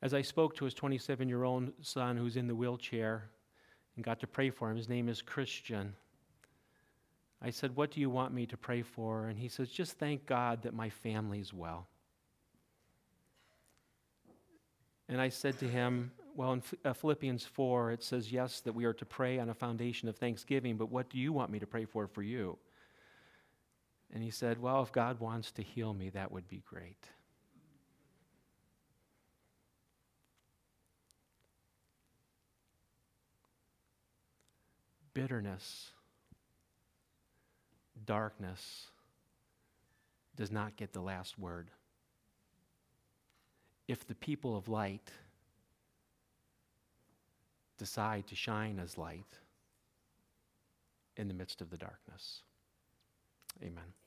As 0.00 0.14
I 0.14 0.22
spoke 0.22 0.54
to 0.56 0.64
his 0.64 0.72
27 0.72 1.28
year 1.28 1.42
old 1.42 1.72
son 1.82 2.16
who's 2.16 2.36
in 2.36 2.46
the 2.46 2.54
wheelchair 2.54 3.28
and 3.96 4.04
got 4.04 4.20
to 4.20 4.26
pray 4.28 4.50
for 4.50 4.70
him, 4.70 4.76
his 4.76 4.88
name 4.88 5.08
is 5.08 5.20
Christian. 5.20 5.94
I 7.42 7.50
said, 7.50 7.76
What 7.76 7.90
do 7.90 8.00
you 8.00 8.10
want 8.10 8.34
me 8.34 8.46
to 8.46 8.56
pray 8.56 8.82
for? 8.82 9.26
And 9.26 9.38
he 9.38 9.48
says, 9.48 9.70
Just 9.70 9.98
thank 9.98 10.26
God 10.26 10.62
that 10.62 10.74
my 10.74 10.90
family's 10.90 11.52
well. 11.52 11.86
And 15.08 15.20
I 15.20 15.30
said 15.30 15.58
to 15.60 15.68
him, 15.68 16.12
Well, 16.36 16.52
in 16.52 16.62
uh, 16.84 16.92
Philippians 16.92 17.44
4, 17.44 17.92
it 17.92 18.04
says, 18.04 18.30
Yes, 18.30 18.60
that 18.60 18.74
we 18.74 18.84
are 18.84 18.92
to 18.92 19.06
pray 19.06 19.38
on 19.38 19.48
a 19.48 19.54
foundation 19.54 20.08
of 20.08 20.16
thanksgiving, 20.16 20.76
but 20.76 20.90
what 20.90 21.08
do 21.08 21.18
you 21.18 21.32
want 21.32 21.50
me 21.50 21.58
to 21.58 21.66
pray 21.66 21.84
for 21.86 22.06
for 22.06 22.22
you? 22.22 22.58
And 24.12 24.22
he 24.22 24.30
said, 24.30 24.60
Well, 24.60 24.82
if 24.82 24.92
God 24.92 25.18
wants 25.18 25.50
to 25.52 25.62
heal 25.62 25.94
me, 25.94 26.10
that 26.10 26.30
would 26.30 26.48
be 26.48 26.62
great. 26.68 27.08
Bitterness 35.14 35.90
darkness 38.06 38.86
does 40.36 40.50
not 40.50 40.76
get 40.76 40.92
the 40.92 41.00
last 41.00 41.38
word. 41.38 41.70
If 43.88 44.06
the 44.06 44.14
people 44.14 44.56
of 44.56 44.68
light 44.68 45.10
decide 47.78 48.26
to 48.28 48.36
shine 48.36 48.78
as 48.78 48.98
light 48.98 49.38
in 51.16 51.28
the 51.28 51.34
midst 51.34 51.60
of 51.60 51.70
the 51.70 51.76
darkness. 51.76 52.42
Amen. 53.62 53.99